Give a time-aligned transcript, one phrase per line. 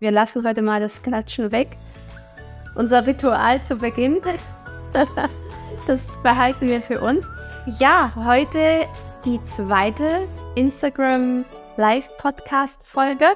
[0.00, 1.76] Wir lassen heute mal das Klatschen weg.
[2.74, 4.16] Unser Ritual zu Beginn.
[5.86, 7.28] das behalten wir für uns.
[7.78, 8.86] Ja, heute
[9.26, 11.44] die zweite Instagram
[11.76, 13.26] Live-Podcast-Folge.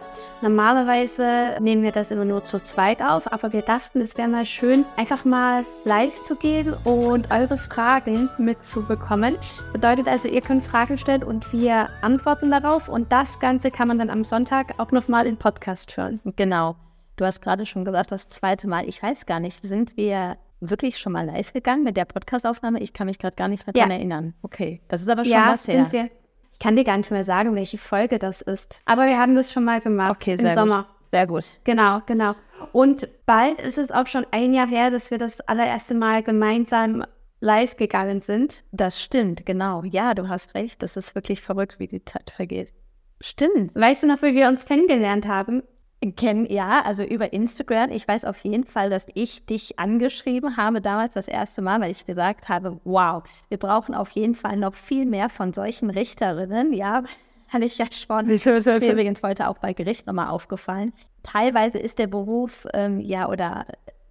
[0.42, 4.44] Normalerweise nehmen wir das immer nur zu zweit auf, aber wir dachten, es wäre mal
[4.44, 9.36] schön, einfach mal live zu gehen und eure Fragen mitzubekommen.
[9.72, 13.98] Bedeutet also, ihr könnt Fragen stellen und wir antworten darauf und das Ganze kann man
[13.98, 16.20] dann am Sonntag auch nochmal im Podcast hören.
[16.36, 16.76] Genau.
[17.16, 18.88] Du hast gerade schon gesagt, das zweite Mal.
[18.88, 22.80] Ich weiß gar nicht, sind wir wirklich schon mal live gegangen mit der Podcastaufnahme?
[22.80, 23.84] Ich kann mich gerade gar nicht mehr ja.
[23.84, 24.34] daran erinnern.
[24.42, 25.84] Okay, das ist aber schon ja, was her.
[25.84, 26.10] Sind wir.
[26.54, 28.80] Ich kann dir gar nicht mehr sagen, welche Folge das ist.
[28.86, 30.82] Aber wir haben das schon mal gemacht okay, sehr im Sommer.
[30.84, 30.94] Gut.
[31.12, 31.60] Sehr gut.
[31.64, 32.34] Genau, genau.
[32.72, 37.04] Und bald ist es auch schon ein Jahr her, dass wir das allererste Mal gemeinsam
[37.40, 38.64] live gegangen sind.
[38.72, 39.82] Das stimmt, genau.
[39.84, 40.82] Ja, du hast recht.
[40.82, 42.72] Das ist wirklich verrückt, wie die Zeit vergeht.
[43.20, 43.74] Stimmt.
[43.74, 45.62] Weißt du noch, wie wir uns kennengelernt haben?
[46.12, 47.90] Kennen, ja, also über Instagram.
[47.90, 51.90] Ich weiß auf jeden Fall, dass ich dich angeschrieben habe damals das erste Mal, weil
[51.90, 56.72] ich gesagt habe, wow, wir brauchen auf jeden Fall noch viel mehr von solchen Richterinnen,
[56.72, 57.02] ja.
[57.48, 58.28] Habe ich ja schon.
[58.28, 60.92] Das ist mir übrigens heute auch bei Gericht nochmal aufgefallen.
[61.22, 63.66] Teilweise ist der Beruf, ähm, ja, oder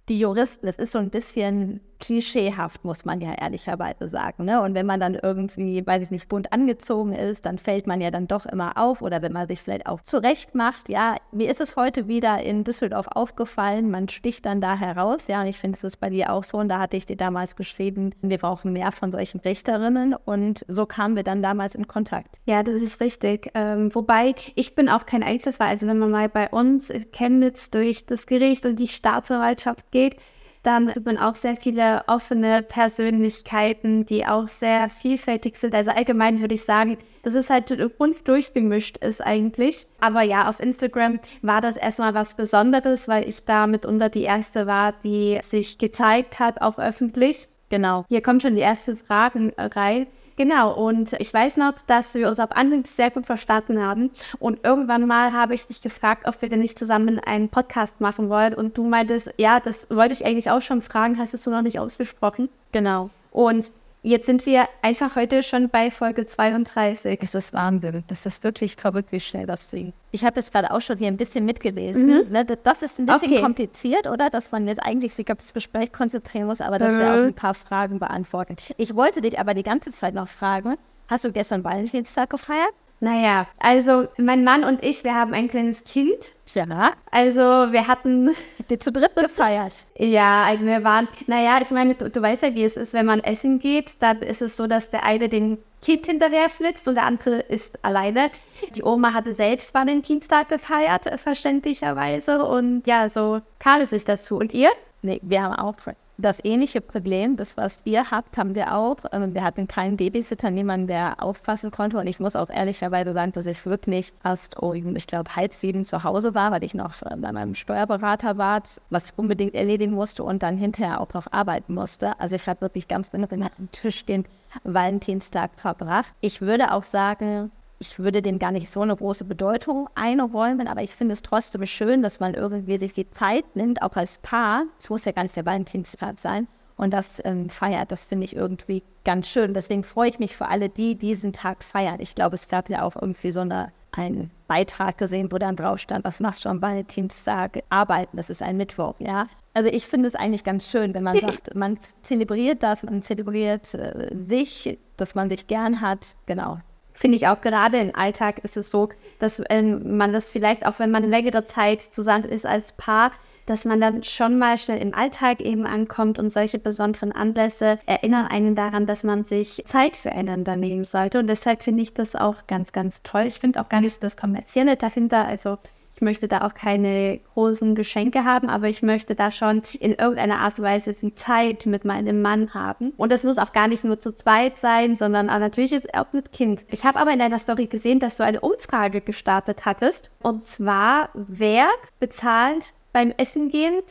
[0.10, 4.44] die Juristen, das ist so ein bisschen klischeehaft, muss man ja ehrlicherweise sagen.
[4.44, 4.62] Ne?
[4.62, 8.12] Und wenn man dann irgendwie, weiß ich nicht, bunt angezogen ist, dann fällt man ja
[8.12, 10.90] dann doch immer auf oder wenn man sich vielleicht auch zurecht macht.
[10.90, 15.28] Ja, mir ist es heute wieder in Düsseldorf aufgefallen, man sticht dann da heraus.
[15.28, 16.58] Ja, und ich finde, es ist bei dir auch so.
[16.58, 20.14] Und da hatte ich dir damals geschrieben, wir brauchen mehr von solchen Richterinnen.
[20.26, 22.42] Und so kamen wir dann damals in Kontakt.
[22.46, 23.50] Ja, das ist richtig.
[23.54, 25.70] Ähm, wobei, ich bin auch kein Einzelfall.
[25.70, 30.22] Also wenn man mal bei uns in Chemnitz durch das Gericht und die Staatsanwaltschaft geht,
[30.64, 35.76] dann sieht man auch sehr viele offene Persönlichkeiten, die auch sehr vielfältig sind.
[35.76, 39.86] Also allgemein würde ich sagen, dass es halt rund durchgemischt ist eigentlich.
[40.00, 44.66] Aber ja, auf Instagram war das erstmal was Besonderes, weil ich da mitunter die erste
[44.66, 47.50] war, die sich gezeigt hat, auch öffentlich.
[47.70, 48.06] Genau.
[48.08, 50.08] Hier kommen schon die ersten Fragen rein.
[50.36, 54.10] Genau, und ich weiß noch, dass wir uns auf Anhieb sehr gut verstanden haben.
[54.40, 58.30] Und irgendwann mal habe ich dich gefragt, ob wir denn nicht zusammen einen Podcast machen
[58.30, 58.56] wollen.
[58.56, 61.62] Und du meintest, ja, das wollte ich eigentlich auch schon fragen, hast es du noch
[61.62, 62.50] nicht ausgesprochen.
[62.72, 63.12] Genau.
[63.32, 63.72] Und
[64.06, 67.22] Jetzt sind wir einfach heute schon bei Folge 32.
[67.22, 68.04] Das ist Wahnsinn.
[68.08, 69.94] Das ist wirklich verrückt, wie schnell das ging.
[70.12, 72.08] Ich habe jetzt gerade auch schon hier ein bisschen mitgelesen.
[72.08, 72.30] Mhm.
[72.30, 73.42] Ne, das ist ein bisschen okay.
[73.42, 74.30] kompliziert, oder?
[74.30, 77.00] Dass man jetzt eigentlich sich auf das Gespräch konzentrieren muss, aber dass mhm.
[77.00, 78.58] wir auch ein paar Fragen beantworten.
[78.76, 80.76] Ich wollte dich aber die ganze Zeit noch fragen,
[81.08, 82.74] hast du gestern Valentinstag gefeiert?
[83.04, 86.36] Naja, also mein Mann und ich, wir haben ein kleines Kind.
[86.54, 86.94] Ja.
[87.12, 88.30] Also wir hatten
[88.70, 89.76] die zu dritt gefeiert.
[89.98, 93.06] Ja, also wir waren, naja, ich meine, du, du, weißt ja, wie es ist, wenn
[93.06, 96.96] man essen geht, dann ist es so, dass der eine den Kind hinterher flitzt und
[96.96, 98.32] der andere ist alleine.
[98.74, 102.46] Die Oma hatte selbst Valentinstag gefeiert, verständlicherweise.
[102.46, 104.38] Und ja, so kam es sich dazu.
[104.38, 104.70] Und ihr?
[105.02, 105.76] Nee, wir haben auch
[106.18, 108.98] das ähnliche Problem, das was ihr habt, haben wir auch.
[109.12, 111.98] Ähm, wir hatten keinen Babysitter, niemanden, der aufpassen konnte.
[111.98, 115.86] Und ich muss auch ehrlicherweise sagen, dass ich wirklich erst um, ich glaube, halb sieben
[115.86, 119.94] zu Hause war, weil ich noch äh, bei meinem Steuerberater war, was ich unbedingt erledigen
[119.94, 122.20] musste und dann hinterher auch noch arbeiten musste.
[122.20, 124.26] Also ich habe wirklich ganz genau am Tisch den
[124.64, 126.14] Valentinstag verbracht.
[126.22, 130.84] Ich würde auch sagen, ich würde dem gar nicht so eine große Bedeutung einräumen, aber
[130.84, 134.66] ich finde es trotzdem schön, dass man irgendwie sich die Zeit nimmt, auch als Paar.
[134.80, 136.48] Es muss ja gar nicht der Valentinstag sein.
[136.76, 139.54] Und das ähm, feiert, das finde ich irgendwie ganz schön.
[139.54, 142.00] Deswegen freue ich mich für alle, die diesen Tag feiern.
[142.00, 145.80] Ich glaube, es gab ja auch irgendwie so eine, einen Beitrag gesehen, wo dann drauf
[145.80, 147.64] stand, was machst du am Valentinstag?
[147.70, 149.28] Arbeiten, das ist ein Mittwoch, ja.
[149.54, 153.72] Also ich finde es eigentlich ganz schön, wenn man sagt, man zelebriert das, man zelebriert
[153.76, 156.16] äh, sich, dass man sich gern hat.
[156.26, 156.58] Genau,
[156.94, 158.90] Finde ich auch gerade im Alltag ist es so,
[159.20, 163.12] dass ähm, man das vielleicht auch, wenn man längere Zeit zusammen ist als Paar,
[163.46, 168.28] dass man dann schon mal schnell im Alltag eben ankommt und solche besonderen Anlässe erinnern
[168.28, 171.20] einen daran, dass man sich Zeit füreinander nehmen sollte.
[171.20, 173.24] Und deshalb finde ich das auch ganz, ganz toll.
[173.24, 175.28] Ich finde auch gar nicht so das Kommerzielle dahinter.
[175.28, 175.58] Also
[175.96, 180.40] ich möchte da auch keine großen Geschenke haben, aber ich möchte da schon in irgendeiner
[180.40, 182.92] Art und Weise die Zeit mit meinem Mann haben.
[182.98, 186.12] Und das muss auch gar nicht nur zu zweit sein, sondern auch natürlich jetzt auch
[186.12, 186.66] mit Kind.
[186.70, 190.10] Ich habe aber in deiner Story gesehen, dass du eine Umfrage gestartet hattest.
[190.22, 191.68] Und zwar, wer
[192.00, 193.82] bezahlt beim Essen gehen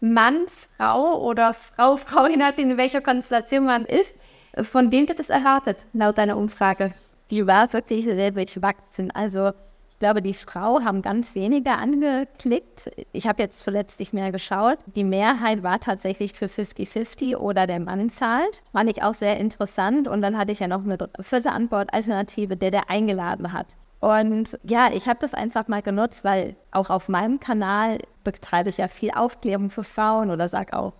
[0.00, 0.46] Mann,
[0.78, 4.16] Frau oder Frau, Frau, je nachdem, in welcher Konstellation man ist.
[4.62, 6.94] Von wem wird es erwartet, laut deiner Umfrage?
[7.30, 9.10] Die war wirklich sehr durchwachsen.
[9.10, 9.52] Also
[10.00, 12.90] glaube, die Frau haben ganz wenige angeklickt.
[13.12, 14.78] Ich habe jetzt zuletzt nicht mehr geschaut.
[14.96, 18.62] Die Mehrheit war tatsächlich für 50-50 oder der Mann zahlt.
[18.72, 20.08] Fand ich auch sehr interessant.
[20.08, 23.76] Und dann hatte ich ja noch eine vierte Antwortalternative, der der eingeladen hat.
[24.00, 28.78] Und ja, ich habe das einfach mal genutzt, weil auch auf meinem Kanal betreibe ich
[28.78, 30.94] ja viel Aufklärung für Frauen oder sage auch,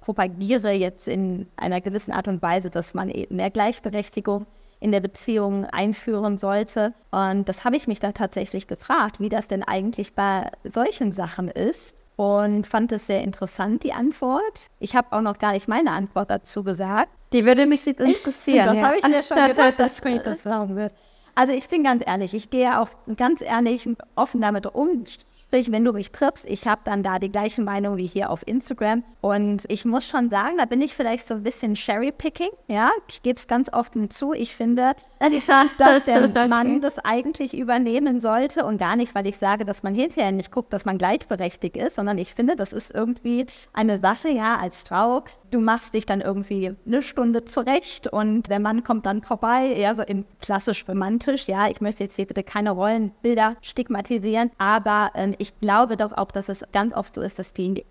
[0.00, 4.46] propagiere jetzt in einer gewissen Art und Weise, dass man eben mehr Gleichberechtigung
[4.80, 6.94] in der Beziehung einführen sollte.
[7.10, 11.48] Und das habe ich mich dann tatsächlich gefragt, wie das denn eigentlich bei solchen Sachen
[11.48, 11.96] ist.
[12.16, 14.68] Und fand es sehr interessant, die Antwort.
[14.78, 17.08] Ich habe auch noch gar nicht meine Antwort dazu gesagt.
[17.32, 18.66] Die würde mich interessieren.
[18.66, 18.82] das ja.
[18.82, 20.92] habe ich mir schon gedacht, dass ich das sagen wird.
[21.34, 25.04] Also ich bin ganz ehrlich, ich gehe auch ganz ehrlich offen damit um,
[25.50, 28.46] Sprich, wenn du mich triffst, ich habe dann da die gleiche Meinung wie hier auf
[28.46, 29.02] Instagram.
[29.20, 32.50] Und ich muss schon sagen, da bin ich vielleicht so ein bisschen Cherry-Picking.
[32.68, 34.32] Ja, ich gebe es ganz offen zu.
[34.32, 34.92] Ich finde,
[35.78, 39.92] dass der Mann das eigentlich übernehmen sollte und gar nicht, weil ich sage, dass man
[39.92, 44.28] hinterher nicht guckt, dass man gleichberechtigt ist, sondern ich finde, das ist irgendwie eine Sache,
[44.28, 45.24] ja, als Frau.
[45.50, 49.96] Du machst dich dann irgendwie eine Stunde zurecht und der Mann kommt dann vorbei, eher
[49.96, 51.48] so in klassisch romantisch.
[51.48, 56.30] Ja, ich möchte jetzt hier bitte keine Rollenbilder stigmatisieren, aber äh, ich glaube doch auch,
[56.30, 57.84] dass es ganz oft so ist, dass die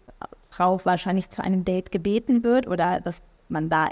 [0.49, 3.87] Frau wahrscheinlich zu einem Date gebeten wird oder dass man da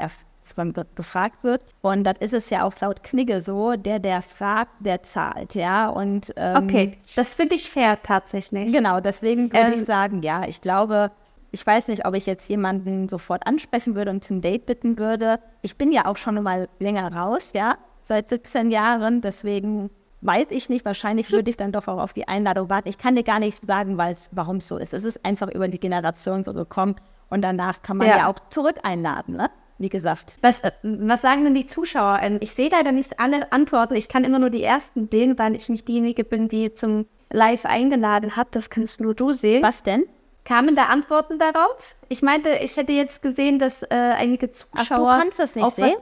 [0.96, 1.62] gefragt wird.
[1.82, 5.90] Und das ist es ja auch laut Knigge so, der, der fragt, der zahlt, ja.
[5.90, 8.72] Und, ähm, okay, das finde ich fair tatsächlich.
[8.72, 11.12] Genau, deswegen würde ähm, ich sagen, ja, ich glaube,
[11.52, 15.40] ich weiß nicht, ob ich jetzt jemanden sofort ansprechen würde und zum Date bitten würde.
[15.62, 19.90] Ich bin ja auch schon mal länger raus, ja, seit 17 Jahren, deswegen
[20.22, 20.86] weiß ich nicht.
[20.86, 22.90] Wahrscheinlich würde ich dann doch auch auf die Einladung warten.
[22.90, 24.94] Ich kann dir gar nicht sagen, warum es so ist.
[24.94, 26.96] Es ist einfach über die Generation so gekommen
[27.30, 29.50] und danach kann man ja, ja auch zurück einladen, ne?
[29.80, 30.38] Wie gesagt.
[30.42, 32.20] Was, äh, was sagen denn die Zuschauer?
[32.22, 33.94] Ähm, ich sehe leider nicht alle Antworten.
[33.96, 37.66] Ich kann immer nur die ersten sehen, weil ich nicht diejenige bin, die zum Live
[37.66, 38.48] eingeladen hat.
[38.56, 39.62] Das kannst nur du sehen.
[39.62, 40.06] Was denn?
[40.46, 41.96] Kamen da Antworten darauf?
[42.10, 45.10] Ich meinte, ich hätte jetzt gesehen, dass äh, einige Zuschauer.
[45.10, 45.98] Ach, du kannst das nicht sehen?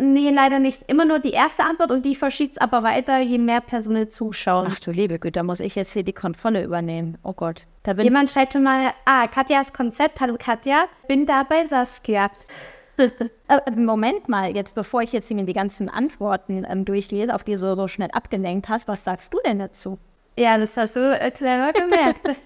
[0.00, 0.82] Nee, leider nicht.
[0.86, 4.68] Immer nur die erste Antwort und die verschiebt es aber weiter, je mehr Personen zuschauen.
[4.70, 7.18] Ach du liebe Güte, da muss ich jetzt hier die Kontrolle übernehmen.
[7.24, 7.66] Oh Gott.
[7.82, 12.30] Da bin Jemand schreibt schon mal, ah, Katjas Konzept, hallo Katja, bin da bei Saskia.
[12.98, 17.58] Äh, Moment mal, jetzt bevor ich jetzt die ganzen Antworten ähm, durchlese, auf die du
[17.58, 19.98] so schnell abgelenkt hast, was sagst du denn dazu?
[20.38, 22.28] Ja, das hast du clever gemerkt.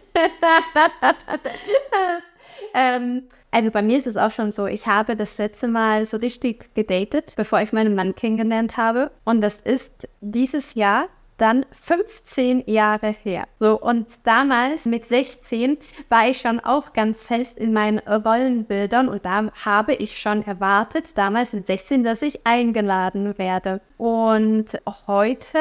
[2.75, 6.17] ähm, also bei mir ist es auch schon so, ich habe das letzte Mal so
[6.17, 9.11] richtig gedatet, bevor ich meinen Mann kennengelernt habe.
[9.27, 13.45] Und das ist dieses Jahr dann 15 Jahre her.
[13.61, 15.77] So, und damals mit 16
[16.09, 21.19] war ich schon auch ganz fest in meinen Rollenbildern und da habe ich schon erwartet,
[21.19, 23.83] damals mit 16, dass ich eingeladen werde.
[23.99, 25.59] Und heute,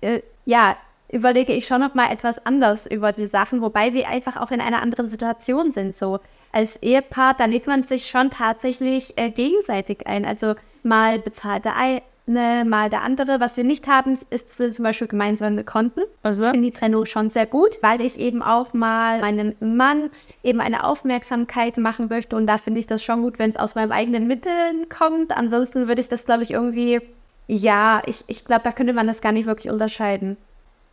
[0.00, 0.76] äh, ja,
[1.10, 4.60] überlege ich schon noch mal etwas anders über die Sachen, wobei wir einfach auch in
[4.60, 5.94] einer anderen Situation sind.
[5.94, 6.20] So,
[6.52, 10.24] als Ehepaar, da lädt man sich schon tatsächlich äh, gegenseitig ein.
[10.24, 13.40] Also mal bezahlt der eine, mal der andere.
[13.40, 16.00] Was wir nicht haben, ist zum Beispiel gemeinsame Konten.
[16.22, 16.44] Also.
[16.44, 20.10] Ich finde die Trennung schon sehr gut, weil ich eben auch mal meinem Mann
[20.42, 22.36] eben eine Aufmerksamkeit machen möchte.
[22.36, 25.34] Und da finde ich das schon gut, wenn es aus meinen eigenen Mitteln kommt.
[25.34, 27.00] Ansonsten würde ich das, glaube ich, irgendwie,
[27.46, 30.36] ja, ich, ich glaube, da könnte man das gar nicht wirklich unterscheiden.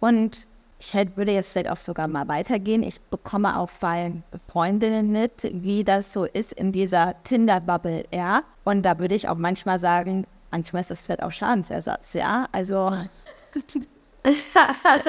[0.05, 0.45] Und
[0.77, 2.83] ich würde jetzt vielleicht auch sogar mal weitergehen.
[2.83, 4.11] Ich bekomme auch bei
[4.47, 8.43] Freundinnen mit, wie das so ist in dieser Tinder-Bubble, ja.
[8.65, 12.47] Und da würde ich auch manchmal sagen, manchmal ist das vielleicht auch Schadensersatz, ja.
[12.51, 12.91] Also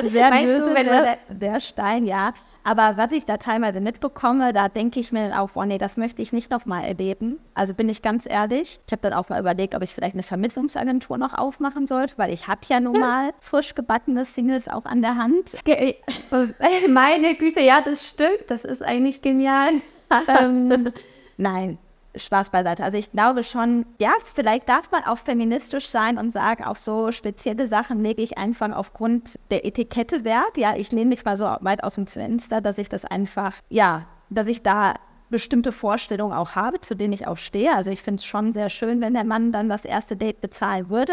[0.04, 2.32] sehr böse, der, der Stein, ja.
[2.64, 5.96] Aber was ich da teilweise mitbekomme, da denke ich mir dann auch, oh nee, das
[5.96, 7.38] möchte ich nicht nochmal erleben.
[7.54, 8.80] Also bin ich ganz ehrlich.
[8.86, 12.32] Ich habe dann auch mal überlegt, ob ich vielleicht eine Vermittlungsagentur noch aufmachen sollte, weil
[12.32, 15.54] ich habe ja nun mal frisch gebackene Singles auch an der Hand.
[15.64, 15.94] Äh,
[16.88, 18.44] meine Güte, ja, das stimmt.
[18.48, 19.74] Das ist eigentlich genial.
[20.40, 20.92] ähm,
[21.36, 21.78] nein,
[22.16, 22.84] Spaß beiseite.
[22.84, 27.12] Also ich glaube schon, ja, vielleicht darf man auch feministisch sein und sagen, auch so
[27.12, 30.56] spezielle Sachen lege ich einfach aufgrund der Etikette wert.
[30.56, 34.06] Ja, ich nehme mich mal so weit aus dem Fenster, dass ich das einfach, ja,
[34.30, 34.94] dass ich da
[35.28, 37.74] bestimmte Vorstellungen auch habe, zu denen ich auch stehe.
[37.74, 40.88] Also ich finde es schon sehr schön, wenn der Mann dann das erste Date bezahlen
[40.88, 41.12] würde.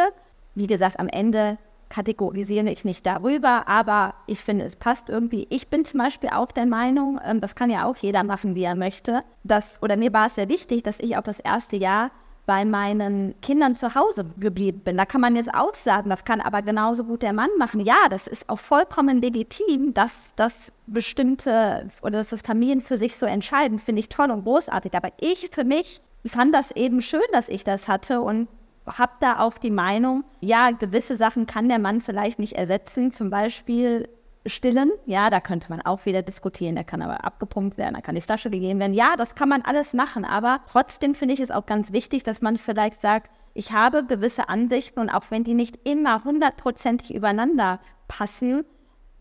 [0.55, 1.57] Wie gesagt, am Ende
[1.93, 5.45] kategorisiere ich nicht darüber, aber ich finde, es passt irgendwie.
[5.51, 8.63] Ich bin zum Beispiel auch der Meinung, ähm, das kann ja auch jeder machen, wie
[8.63, 12.09] er möchte, dass, oder mir war es sehr wichtig, dass ich auch das erste Jahr
[12.45, 14.97] bei meinen Kindern zu Hause geblieben bin.
[14.97, 17.79] Da kann man jetzt auch sagen, das kann aber genauso gut der Mann machen.
[17.79, 23.17] Ja, das ist auch vollkommen legitim, dass das bestimmte oder dass das Familien für sich
[23.17, 24.93] so entscheiden, finde ich toll und großartig.
[24.95, 28.47] Aber ich für mich fand das eben schön, dass ich das hatte und
[28.85, 33.11] habe da auch die Meinung, ja, gewisse Sachen kann der Mann vielleicht nicht ersetzen.
[33.11, 34.09] Zum Beispiel
[34.45, 34.91] stillen.
[35.05, 36.75] Ja, da könnte man auch wieder diskutieren.
[36.75, 38.93] Der kann aber abgepumpt werden, da kann die Flasche gegeben werden.
[38.93, 40.25] Ja, das kann man alles machen.
[40.25, 44.49] Aber trotzdem finde ich es auch ganz wichtig, dass man vielleicht sagt, ich habe gewisse
[44.49, 48.65] Ansichten und auch wenn die nicht immer hundertprozentig übereinander passen,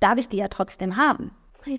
[0.00, 1.32] darf ich die ja trotzdem haben.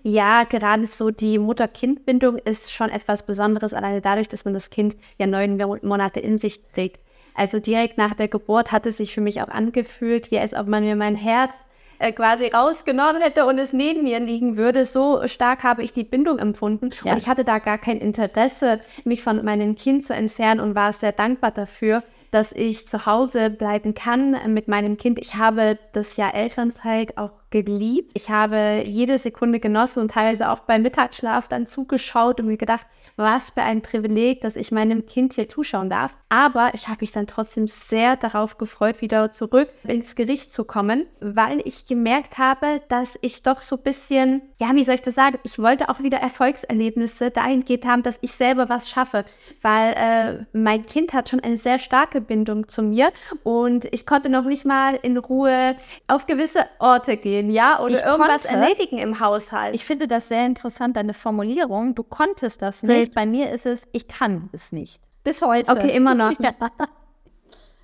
[0.03, 4.95] Ja, gerade so die Mutter-Kind-Bindung ist schon etwas Besonderes, alleine dadurch, dass man das Kind
[5.17, 7.03] ja neun Monate in sich trägt.
[7.35, 10.67] Also direkt nach der Geburt hat es sich für mich auch angefühlt, wie als ob
[10.67, 11.53] man mir mein Herz
[11.99, 14.85] äh, quasi rausgenommen hätte und es neben mir liegen würde.
[14.85, 16.89] So stark habe ich die Bindung empfunden.
[17.03, 17.11] Ja.
[17.13, 20.91] Und ich hatte da gar kein Interesse, mich von meinem Kind zu entfernen und war
[20.93, 25.19] sehr dankbar dafür, dass ich zu Hause bleiben kann mit meinem Kind.
[25.19, 28.11] Ich habe das Jahr Elternzeit auch geliebt.
[28.15, 32.87] Ich habe jede Sekunde genossen und teilweise auch beim Mittagsschlaf dann zugeschaut und mir gedacht,
[33.15, 36.17] was für ein Privileg, dass ich meinem Kind hier zuschauen darf.
[36.29, 41.05] Aber ich habe mich dann trotzdem sehr darauf gefreut, wieder zurück ins Gericht zu kommen,
[41.19, 45.13] weil ich gemerkt habe, dass ich doch so ein bisschen, ja, wie soll ich das
[45.13, 49.25] sagen, ich wollte auch wieder Erfolgserlebnisse dahingehend haben, dass ich selber was schaffe,
[49.61, 53.11] weil äh, mein Kind hat schon eine sehr starke Bindung zu mir
[53.43, 55.75] und ich konnte noch nicht mal in Ruhe
[56.07, 59.75] auf gewisse Orte gehen gehen, ja, oder ich irgendwas konnte, erledigen im Haushalt.
[59.75, 61.95] Ich finde das sehr interessant, deine Formulierung.
[61.95, 63.09] Du konntest das nicht.
[63.09, 63.11] Nee.
[63.13, 65.01] Bei mir ist es, ich kann es nicht.
[65.23, 65.71] Bis heute.
[65.71, 66.31] Okay, immer noch.
[66.39, 66.53] ja.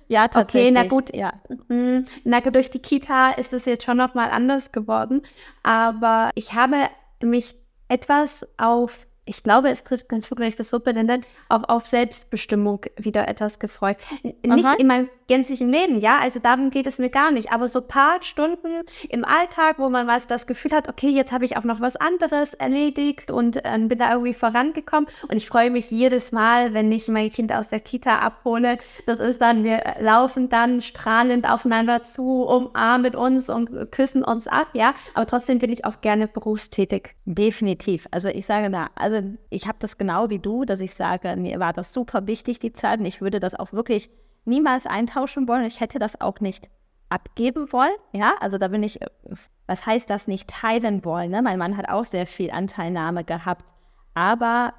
[0.08, 0.72] ja, tatsächlich.
[0.72, 1.14] Okay, na gut.
[1.14, 1.32] Ja.
[1.68, 2.04] Mhm.
[2.24, 5.22] Na, durch die Kita ist es jetzt schon noch mal anders geworden.
[5.62, 6.76] Aber ich habe
[7.22, 7.56] mich
[7.88, 11.86] etwas auf ich glaube, es trifft ganz gut, wenn ich das so benenne, auch auf
[11.86, 13.98] Selbstbestimmung wieder etwas gefreut.
[14.22, 14.74] Nicht Aha.
[14.78, 17.86] in meinem gänzlichen Leben, ja, also darum geht es mir gar nicht, aber so ein
[17.86, 21.62] paar Stunden im Alltag, wo man was das Gefühl hat, okay, jetzt habe ich auch
[21.62, 26.32] noch was anderes erledigt und äh, bin da irgendwie vorangekommen und ich freue mich jedes
[26.32, 28.78] Mal, wenn ich mein Kind aus der Kita abhole.
[29.06, 34.70] Das ist dann, wir laufen dann strahlend aufeinander zu, umarmen uns und küssen uns ab,
[34.72, 37.14] ja, aber trotzdem bin ich auch gerne berufstätig.
[37.24, 38.08] Definitiv.
[38.10, 39.09] Also ich sage da, also
[39.50, 42.72] ich habe das genau wie du, dass ich sage, mir war das super wichtig, die
[42.72, 43.00] Zeit.
[43.00, 44.10] Und ich würde das auch wirklich
[44.44, 45.64] niemals eintauschen wollen.
[45.64, 46.70] Ich hätte das auch nicht
[47.08, 47.94] abgeben wollen.
[48.12, 49.00] Ja, also da bin ich,
[49.66, 51.30] was heißt das nicht teilen wollen?
[51.30, 51.42] Ne?
[51.42, 53.64] Mein Mann hat auch sehr viel Anteilnahme gehabt.
[54.14, 54.74] Aber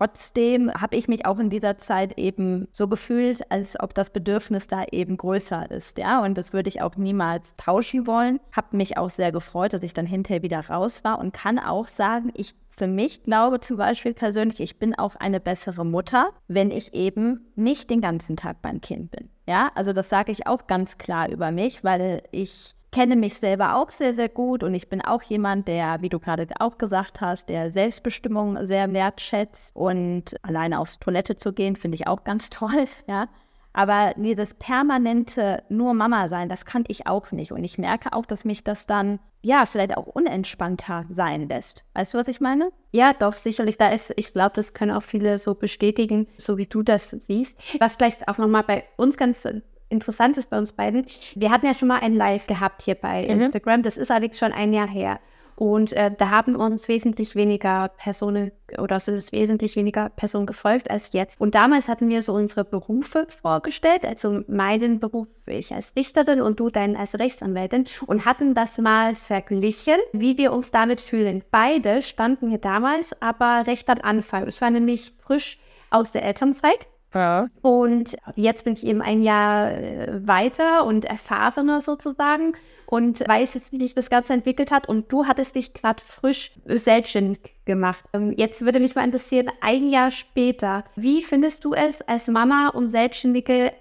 [0.00, 4.66] Trotzdem habe ich mich auch in dieser Zeit eben so gefühlt, als ob das Bedürfnis
[4.66, 6.22] da eben größer ist, ja.
[6.22, 8.40] Und das würde ich auch niemals tauschen wollen.
[8.56, 11.86] Habe mich auch sehr gefreut, dass ich dann hinterher wieder raus war und kann auch
[11.86, 16.70] sagen, ich für mich glaube zum Beispiel persönlich, ich bin auch eine bessere Mutter, wenn
[16.70, 19.28] ich eben nicht den ganzen Tag beim Kind bin.
[19.46, 23.76] Ja, also das sage ich auch ganz klar über mich, weil ich kenne mich selber
[23.76, 27.20] auch sehr, sehr gut und ich bin auch jemand, der, wie du gerade auch gesagt
[27.20, 32.50] hast, der Selbstbestimmung sehr wertschätzt und alleine aufs Toilette zu gehen, finde ich auch ganz
[32.50, 33.28] toll, ja.
[33.72, 37.52] Aber dieses permanente nur Mama sein, das kann ich auch nicht.
[37.52, 41.84] Und ich merke auch, dass mich das dann, ja, vielleicht auch unentspannter sein lässt.
[41.94, 42.72] Weißt du, was ich meine?
[42.90, 43.78] Ja, doch, sicherlich.
[43.78, 47.58] Da ist, ich glaube, das können auch viele so bestätigen, so wie du das siehst.
[47.80, 49.42] Was vielleicht auch nochmal bei uns ganz
[49.90, 51.04] interessant ist bei uns beiden,
[51.34, 53.42] wir hatten ja schon mal ein Live gehabt hier bei mhm.
[53.42, 53.82] Instagram.
[53.82, 55.20] Das ist allerdings schon ein Jahr her.
[55.60, 60.90] Und äh, da haben uns wesentlich weniger Personen oder sind es wesentlich weniger Personen gefolgt
[60.90, 61.38] als jetzt.
[61.38, 66.60] Und damals hatten wir so unsere Berufe vorgestellt, also meinen Beruf ich als Richterin und
[66.60, 71.42] du deinen als Rechtsanwältin und hatten das mal verglichen, wie wir uns damit fühlen.
[71.50, 74.46] Beide standen wir damals aber recht am Anfang.
[74.46, 75.58] Es war nämlich frisch
[75.90, 76.86] aus der Elternzeit.
[77.12, 77.48] Ja.
[77.62, 82.54] Und jetzt bin ich eben ein Jahr äh, weiter und erfahrener sozusagen
[82.86, 84.88] und weiß jetzt, wie sich das Ganze entwickelt hat.
[84.88, 88.04] Und du hattest dich gerade frisch selbstständig gemacht.
[88.12, 92.68] Ähm, jetzt würde mich mal interessieren, ein Jahr später, wie findest du es als Mama
[92.68, 93.72] und selbstständige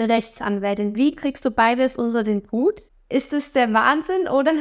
[0.00, 0.96] Rechtsanwältin?
[0.96, 2.82] Wie kriegst du beides unter den Hut?
[3.10, 4.52] Ist es der Wahnsinn oder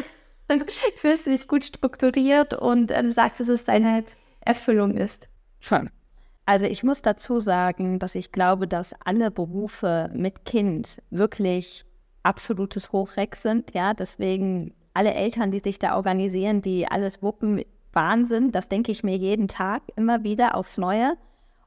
[0.95, 4.03] fühlst du dich gut strukturiert und ähm, sagst, dass es deine
[4.41, 5.29] Erfüllung ist?
[5.59, 5.89] Schon.
[6.47, 11.83] Also ich muss dazu sagen, dass ich glaube, dass alle Berufe mit Kind wirklich
[12.23, 13.73] absolutes Hochreck sind.
[13.73, 18.53] Ja, deswegen alle Eltern, die sich da organisieren, die alles wuppen, Wahnsinn.
[18.53, 21.17] Das denke ich mir jeden Tag immer wieder aufs Neue.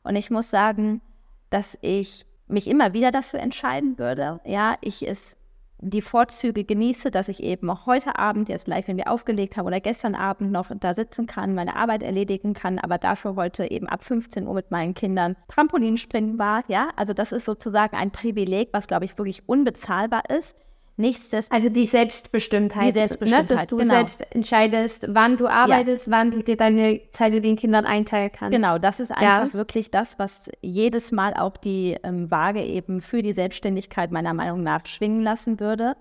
[0.03, 1.03] Und ich muss sagen,
[1.51, 4.41] dass ich mich immer wieder dafür entscheiden würde.
[4.47, 5.37] Ja, ich es
[5.83, 9.67] die Vorzüge genieße, dass ich eben auch heute Abend jetzt live, wenn wir aufgelegt haben
[9.67, 13.89] oder gestern Abend noch da sitzen kann, meine Arbeit erledigen kann, aber dafür heute eben
[13.89, 16.63] ab 15 Uhr mit meinen Kindern Trampolinspringen war.
[16.69, 20.57] Ja, also das ist sozusagen ein Privileg, was glaube ich wirklich unbezahlbar ist.
[21.01, 21.63] Nichtsdestotrotz.
[21.63, 22.89] Also die Selbstbestimmtheit.
[22.89, 23.51] Die Selbstbestimmtheit.
[23.51, 23.57] Ne?
[23.57, 23.95] Dass du genau.
[23.95, 26.13] selbst entscheidest, wann du arbeitest, ja.
[26.13, 28.55] wann du dir deine Zeit mit den Kindern einteilen kannst.
[28.55, 29.53] Genau, das ist einfach ja.
[29.55, 34.63] wirklich das, was jedes Mal auch die ähm, Waage eben für die Selbstständigkeit meiner Meinung
[34.63, 35.97] nach schwingen lassen würde.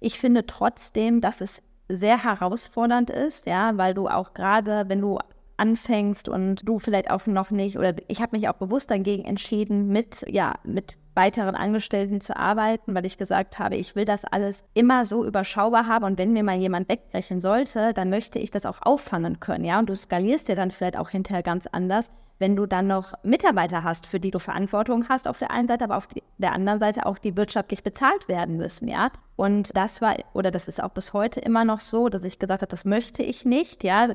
[0.00, 5.18] Ich finde trotzdem, dass es sehr herausfordernd ist, ja, weil du auch gerade, wenn du
[5.58, 9.88] anfängst und du vielleicht auch noch nicht, oder ich habe mich auch bewusst dagegen entschieden,
[9.88, 14.64] mit, ja, mit weiteren Angestellten zu arbeiten, weil ich gesagt habe, ich will das alles
[14.72, 16.04] immer so überschaubar haben.
[16.04, 19.80] Und wenn mir mal jemand wegbrechen sollte, dann möchte ich das auch auffangen können, ja,
[19.80, 23.82] und du skalierst dir dann vielleicht auch hinterher ganz anders, wenn du dann noch Mitarbeiter
[23.82, 26.06] hast, für die du Verantwortung hast auf der einen Seite, aber auf
[26.38, 29.10] der anderen Seite auch die wirtschaftlich bezahlt werden müssen, ja.
[29.34, 32.62] Und das war, oder das ist auch bis heute immer noch so, dass ich gesagt
[32.62, 34.06] habe, das möchte ich nicht, ja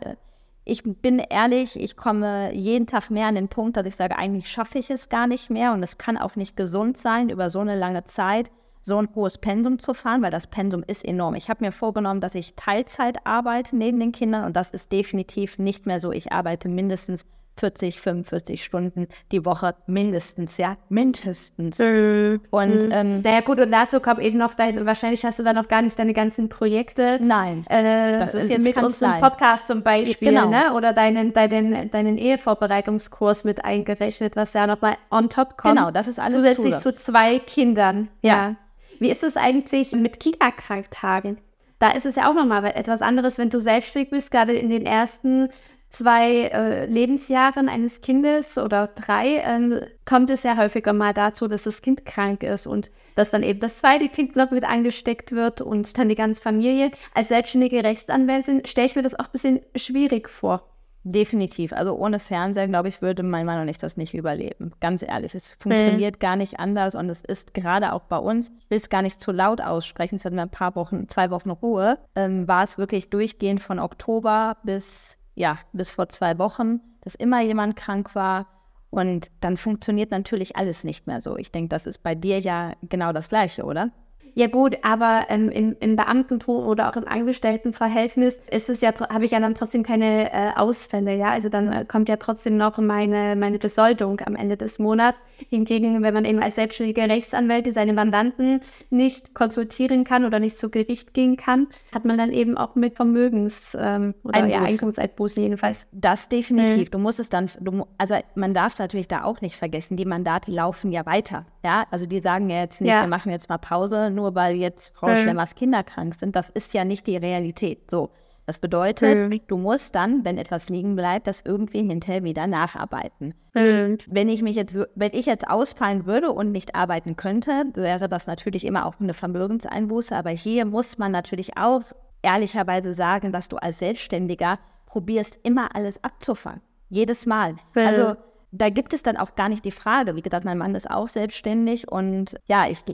[0.65, 4.49] ich bin ehrlich, ich komme jeden Tag mehr an den Punkt, dass ich sage, eigentlich
[4.49, 7.59] schaffe ich es gar nicht mehr und es kann auch nicht gesund sein, über so
[7.59, 8.49] eine lange Zeit
[8.83, 11.35] so ein hohes Pensum zu fahren, weil das Pensum ist enorm.
[11.35, 15.57] Ich habe mir vorgenommen, dass ich Teilzeit arbeite neben den Kindern und das ist definitiv
[15.57, 16.11] nicht mehr so.
[16.11, 17.25] Ich arbeite mindestens
[17.57, 21.79] 40, 45 Stunden die Woche mindestens, ja, mindestens.
[21.79, 22.41] Mhm.
[22.49, 25.67] Und ähm, naja gut, und dazu kommt eben noch dein, wahrscheinlich hast du dann noch
[25.67, 27.19] gar nicht deine ganzen Projekte.
[27.21, 27.65] Nein.
[27.69, 30.49] Äh, das ist jetzt mit unserem Podcast zum Beispiel, genau.
[30.49, 30.73] ne?
[30.73, 35.77] Oder deinen, deinen, deinen Ehevorbereitungskurs mit eingerechnet, was ja nochmal on top kommt.
[35.77, 36.83] Genau, das ist alles Zusätzlich Zusatz.
[36.83, 38.09] zu zwei Kindern.
[38.21, 38.33] Ja.
[38.33, 38.55] ja.
[38.99, 41.37] Wie ist es eigentlich mit Kita-Kranktagen?
[41.79, 44.85] Da ist es ja auch nochmal etwas anderes, wenn du selbstständig bist, gerade in den
[44.85, 45.49] ersten
[45.93, 51.63] zwei äh, Lebensjahren eines Kindes oder drei ähm, kommt es ja häufiger mal dazu, dass
[51.63, 55.61] das Kind krank ist und dass dann eben das zweite Kind noch mit angesteckt wird
[55.61, 56.91] und dann die ganze Familie.
[57.13, 60.67] Als selbstständige Rechtsanwältin stelle ich mir das auch ein bisschen schwierig vor.
[61.05, 61.73] Definitiv.
[61.73, 64.71] Also ohne Fernseher, glaube ich, würde mein Mann und ich das nicht überleben.
[64.79, 65.35] Ganz ehrlich.
[65.35, 66.19] Es funktioniert mhm.
[66.19, 69.19] gar nicht anders und es ist gerade auch bei uns, ich will es gar nicht
[69.19, 72.77] zu laut aussprechen, es hatten wir ein paar Wochen, zwei Wochen Ruhe, ähm, war es
[72.77, 78.47] wirklich durchgehend von Oktober bis ja, bis vor zwei Wochen, dass immer jemand krank war.
[78.89, 81.35] Und dann funktioniert natürlich alles nicht mehr so.
[81.37, 83.91] Ich denke, das ist bei dir ja genau das Gleiche, oder?
[84.35, 89.25] Ja gut, aber ähm, im, im Beamtentum oder auch im Angestelltenverhältnis ist es ja, habe
[89.25, 91.29] ich ja dann trotzdem keine äh, Ausfälle, ja.
[91.29, 95.17] Also dann äh, kommt ja trotzdem noch meine, meine Besoldung am Ende des Monats.
[95.49, 98.59] Hingegen, wenn man eben als selbstständige Rechtsanwälte seine Mandanten
[98.89, 102.95] nicht konsultieren kann oder nicht zu Gericht gehen kann, hat man dann eben auch mit
[102.95, 104.51] Vermögens- ähm, oder Einbuß.
[104.51, 105.87] ja, Einkommenseinbußen jedenfalls.
[105.91, 106.87] Das definitiv.
[106.87, 106.91] Mhm.
[106.91, 110.05] Du musst es dann, du, also man darf es natürlich da auch nicht vergessen, die
[110.05, 111.45] Mandate laufen ja weiter.
[111.63, 113.01] Ja, also die sagen ja jetzt nicht, ja.
[113.01, 115.17] wir machen jetzt mal Pause, nur weil jetzt Frau mhm.
[115.17, 116.35] Schlemmers Kinder krank sind.
[116.35, 117.89] Das ist ja nicht die Realität.
[117.89, 118.09] So.
[118.45, 119.39] Das bedeutet, mhm.
[119.47, 123.33] du musst dann, wenn etwas liegen bleibt, das irgendwie hinterher wieder nacharbeiten.
[123.53, 123.99] Mhm.
[124.07, 128.27] Wenn ich mich jetzt, wenn ich jetzt ausfallen würde und nicht arbeiten könnte, wäre das
[128.27, 130.13] natürlich immer auch eine Vermögenseinbuße.
[130.13, 131.83] Aber hier muss man natürlich auch
[132.21, 136.61] ehrlicherweise sagen, dass du als Selbstständiger probierst, immer alles abzufangen.
[136.89, 137.55] Jedes Mal.
[137.73, 138.15] Also
[138.53, 140.15] da gibt es dann auch gar nicht die Frage.
[140.15, 142.85] Wie gesagt, mein Mann ist auch selbstständig und ja, ich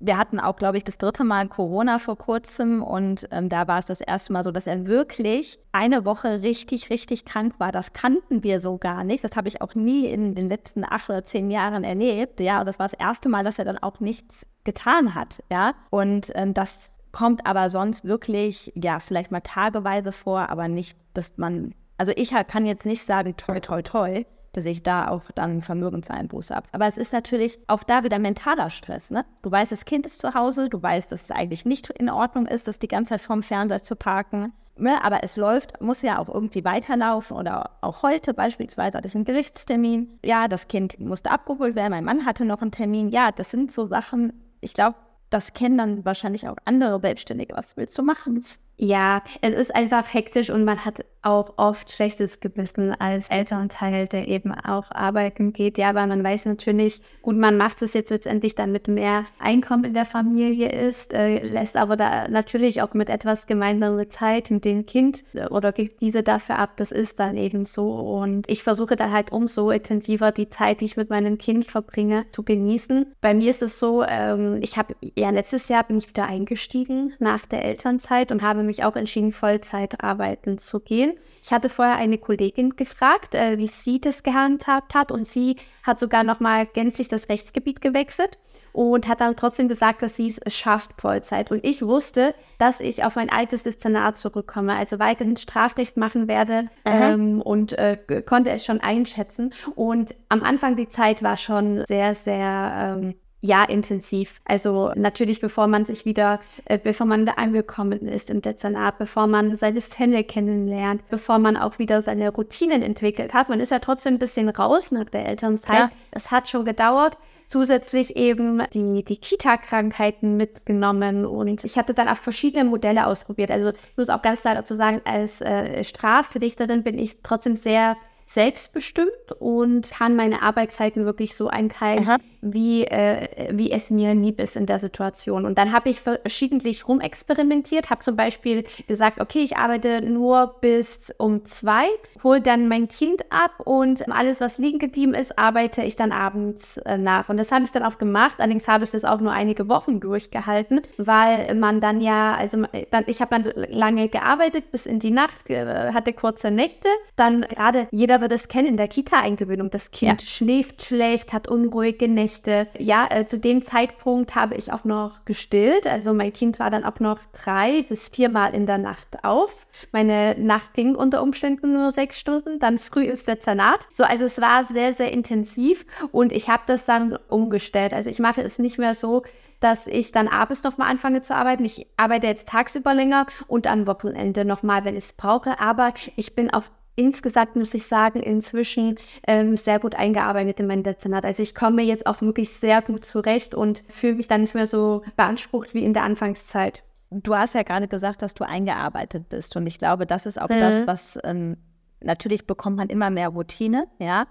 [0.00, 3.80] wir hatten auch, glaube ich, das dritte Mal Corona vor kurzem und ähm, da war
[3.80, 7.72] es das erste Mal so, dass er wirklich eine Woche richtig, richtig krank war.
[7.72, 9.24] Das kannten wir so gar nicht.
[9.24, 12.38] Das habe ich auch nie in den letzten acht oder zehn Jahren erlebt.
[12.38, 15.42] Ja, und das war das erste Mal, dass er dann auch nichts getan hat.
[15.50, 20.96] Ja, und ähm, das kommt aber sonst wirklich, ja, vielleicht mal tageweise vor, aber nicht,
[21.12, 24.24] dass man, also ich kann jetzt nicht sagen, toi, toi, toi
[24.58, 26.66] dass ich da auch dann Vermögenseinbuße habe.
[26.72, 29.10] Aber es ist natürlich auch da wieder mentaler Stress.
[29.10, 29.24] Ne?
[29.42, 32.46] Du weißt, das Kind ist zu Hause, du weißt, dass es eigentlich nicht in Ordnung
[32.46, 34.52] ist, das die ganze Zeit vorm Fernseher zu parken.
[34.76, 35.02] Ne?
[35.04, 39.24] Aber es läuft, muss ja auch irgendwie weiterlaufen oder auch heute beispielsweise hatte ich einen
[39.24, 40.18] Gerichtstermin.
[40.24, 43.10] Ja, das Kind musste abgeholt werden, mein Mann hatte noch einen Termin.
[43.10, 44.96] Ja, das sind so Sachen, ich glaube,
[45.30, 47.56] das kennen dann wahrscheinlich auch andere Selbstständige.
[47.56, 48.44] Was willst du machen?
[48.76, 54.28] Ja, es ist einfach hektisch und man hat auch oft schlechtes Gewissen als Elternteil, der
[54.28, 55.76] eben auch arbeiten geht.
[55.76, 59.94] Ja, weil man weiß natürlich, gut, man macht es jetzt letztendlich, damit mehr Einkommen in
[59.94, 64.86] der Familie ist, äh, lässt aber da natürlich auch mit etwas gemeinsamere Zeit mit dem
[64.86, 66.72] Kind äh, oder gibt diese dafür ab.
[66.76, 67.90] Das ist dann eben so.
[67.90, 72.24] Und ich versuche dann halt umso intensiver die Zeit, die ich mit meinem Kind verbringe,
[72.30, 73.12] zu genießen.
[73.20, 77.12] Bei mir ist es so, ähm, ich habe ja letztes Jahr bin ich wieder eingestiegen
[77.18, 81.17] nach der Elternzeit und habe mich auch entschieden, Vollzeit arbeiten zu gehen.
[81.42, 85.98] Ich hatte vorher eine Kollegin gefragt, äh, wie sie das gehandhabt hat und sie hat
[85.98, 88.38] sogar nochmal gänzlich das Rechtsgebiet gewechselt
[88.72, 91.50] und hat dann trotzdem gesagt, dass sie es schafft, Vollzeit.
[91.50, 96.68] Und ich wusste, dass ich auf mein altes Dezernat zurückkomme, also weiterhin Strafrecht machen werde
[96.84, 99.52] ähm, und äh, konnte es schon einschätzen.
[99.74, 104.40] Und am Anfang die Zeit war schon sehr, sehr ähm, ja, intensiv.
[104.44, 109.28] Also natürlich, bevor man sich wieder, äh, bevor man da angekommen ist im Dezernat, bevor
[109.28, 113.48] man seine Stelle kennenlernt, bevor man auch wieder seine Routinen entwickelt hat.
[113.48, 115.90] Man ist ja trotzdem ein bisschen raus nach der Elternzeit.
[116.10, 117.16] Es hat schon gedauert.
[117.46, 123.50] Zusätzlich eben die, die Kita-Krankheiten mitgenommen und ich hatte dann auch verschiedene Modelle ausprobiert.
[123.50, 127.96] Also ich muss auch ganz klar dazu sagen, als äh, Strafrichterin bin ich trotzdem sehr
[128.28, 134.40] selbstbestimmt und kann meine Arbeitszeiten wirklich so einteilen, Aha wie, äh, wie es mir lieb
[134.40, 135.44] ist in der Situation.
[135.44, 141.12] Und dann habe ich verschiedentlich rumexperimentiert, habe zum Beispiel gesagt, okay, ich arbeite nur bis
[141.18, 141.86] um zwei,
[142.22, 146.76] hole dann mein Kind ab und alles, was liegen geblieben ist, arbeite ich dann abends
[146.78, 147.28] äh, nach.
[147.28, 148.36] Und das habe ich dann auch gemacht.
[148.38, 153.04] Allerdings habe ich das auch nur einige Wochen durchgehalten, weil man dann ja, also dann,
[153.06, 156.88] ich habe dann lange gearbeitet bis in die Nacht, äh, hatte kurze Nächte.
[157.16, 160.28] Dann gerade, jeder wird es kennen, in der Kita-Eingewöhnung, das Kind ja.
[160.28, 162.68] schläft schlecht, hat unruhige Nächte.
[162.78, 165.86] Ja, äh, zu dem Zeitpunkt habe ich auch noch gestillt.
[165.86, 169.66] Also mein Kind war dann auch noch drei bis viermal in der Nacht auf.
[169.92, 172.58] Meine Nacht ging unter Umständen nur sechs Stunden.
[172.58, 173.86] Dann früh ist der Zanat.
[173.92, 177.92] So, also es war sehr, sehr intensiv und ich habe das dann umgestellt.
[177.92, 179.22] Also ich mache es nicht mehr so,
[179.60, 181.64] dass ich dann abends noch mal anfange zu arbeiten.
[181.64, 185.58] Ich arbeite jetzt tagsüber länger und am Wochenende noch mal, wenn ich es brauche.
[185.60, 190.82] Aber ich bin auf insgesamt, muss ich sagen, inzwischen ähm, sehr gut eingearbeitet in mein
[190.82, 191.24] Dezernat.
[191.24, 194.66] Also ich komme jetzt auch wirklich sehr gut zurecht und fühle mich dann nicht mehr
[194.66, 196.82] so beansprucht wie in der Anfangszeit.
[197.10, 200.48] Du hast ja gerade gesagt, dass du eingearbeitet bist und ich glaube, das ist auch
[200.48, 200.58] mhm.
[200.58, 201.56] das, was ähm,
[202.02, 204.26] natürlich bekommt man immer mehr Routine, ja.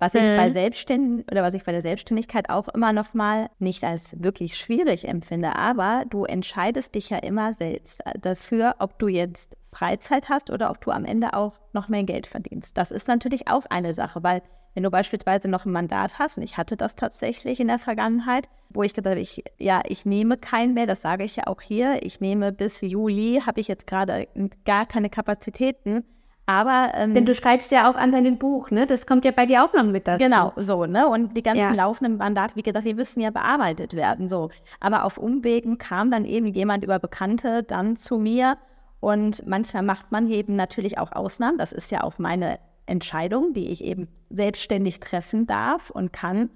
[0.00, 0.36] Was ich mhm.
[0.38, 4.56] bei Selbstständigen oder was ich bei der Selbstständigkeit auch immer noch mal nicht als wirklich
[4.56, 10.30] schwierig empfinde, aber du entscheidest dich ja immer selbst äh, dafür, ob du jetzt Freizeit
[10.30, 12.78] hast oder ob du am Ende auch noch mehr Geld verdienst.
[12.78, 14.42] Das ist natürlich auch eine Sache, weil
[14.74, 18.48] wenn du beispielsweise noch ein Mandat hast, und ich hatte das tatsächlich in der Vergangenheit,
[18.70, 21.60] wo ich gesagt habe, ich, ja, ich nehme keinen mehr, das sage ich ja auch
[21.60, 24.28] hier, ich nehme bis Juli, habe ich jetzt gerade
[24.64, 26.04] gar keine Kapazitäten,
[26.50, 28.84] aber ähm, denn du schreibst ja auch an deinem Buch, ne?
[28.84, 30.24] Das kommt ja bei dir auch noch mit dazu.
[30.24, 31.06] Genau, so, ne?
[31.06, 31.72] Und die ganzen ja.
[31.74, 34.50] laufenden Mandate, wie gesagt, die müssen ja bearbeitet werden, so.
[34.80, 38.58] Aber auf Umwegen kam dann eben jemand über Bekannte dann zu mir
[38.98, 41.56] und manchmal macht man eben natürlich auch Ausnahmen.
[41.56, 46.50] Das ist ja auch meine Entscheidung, die ich eben selbstständig treffen darf und kann.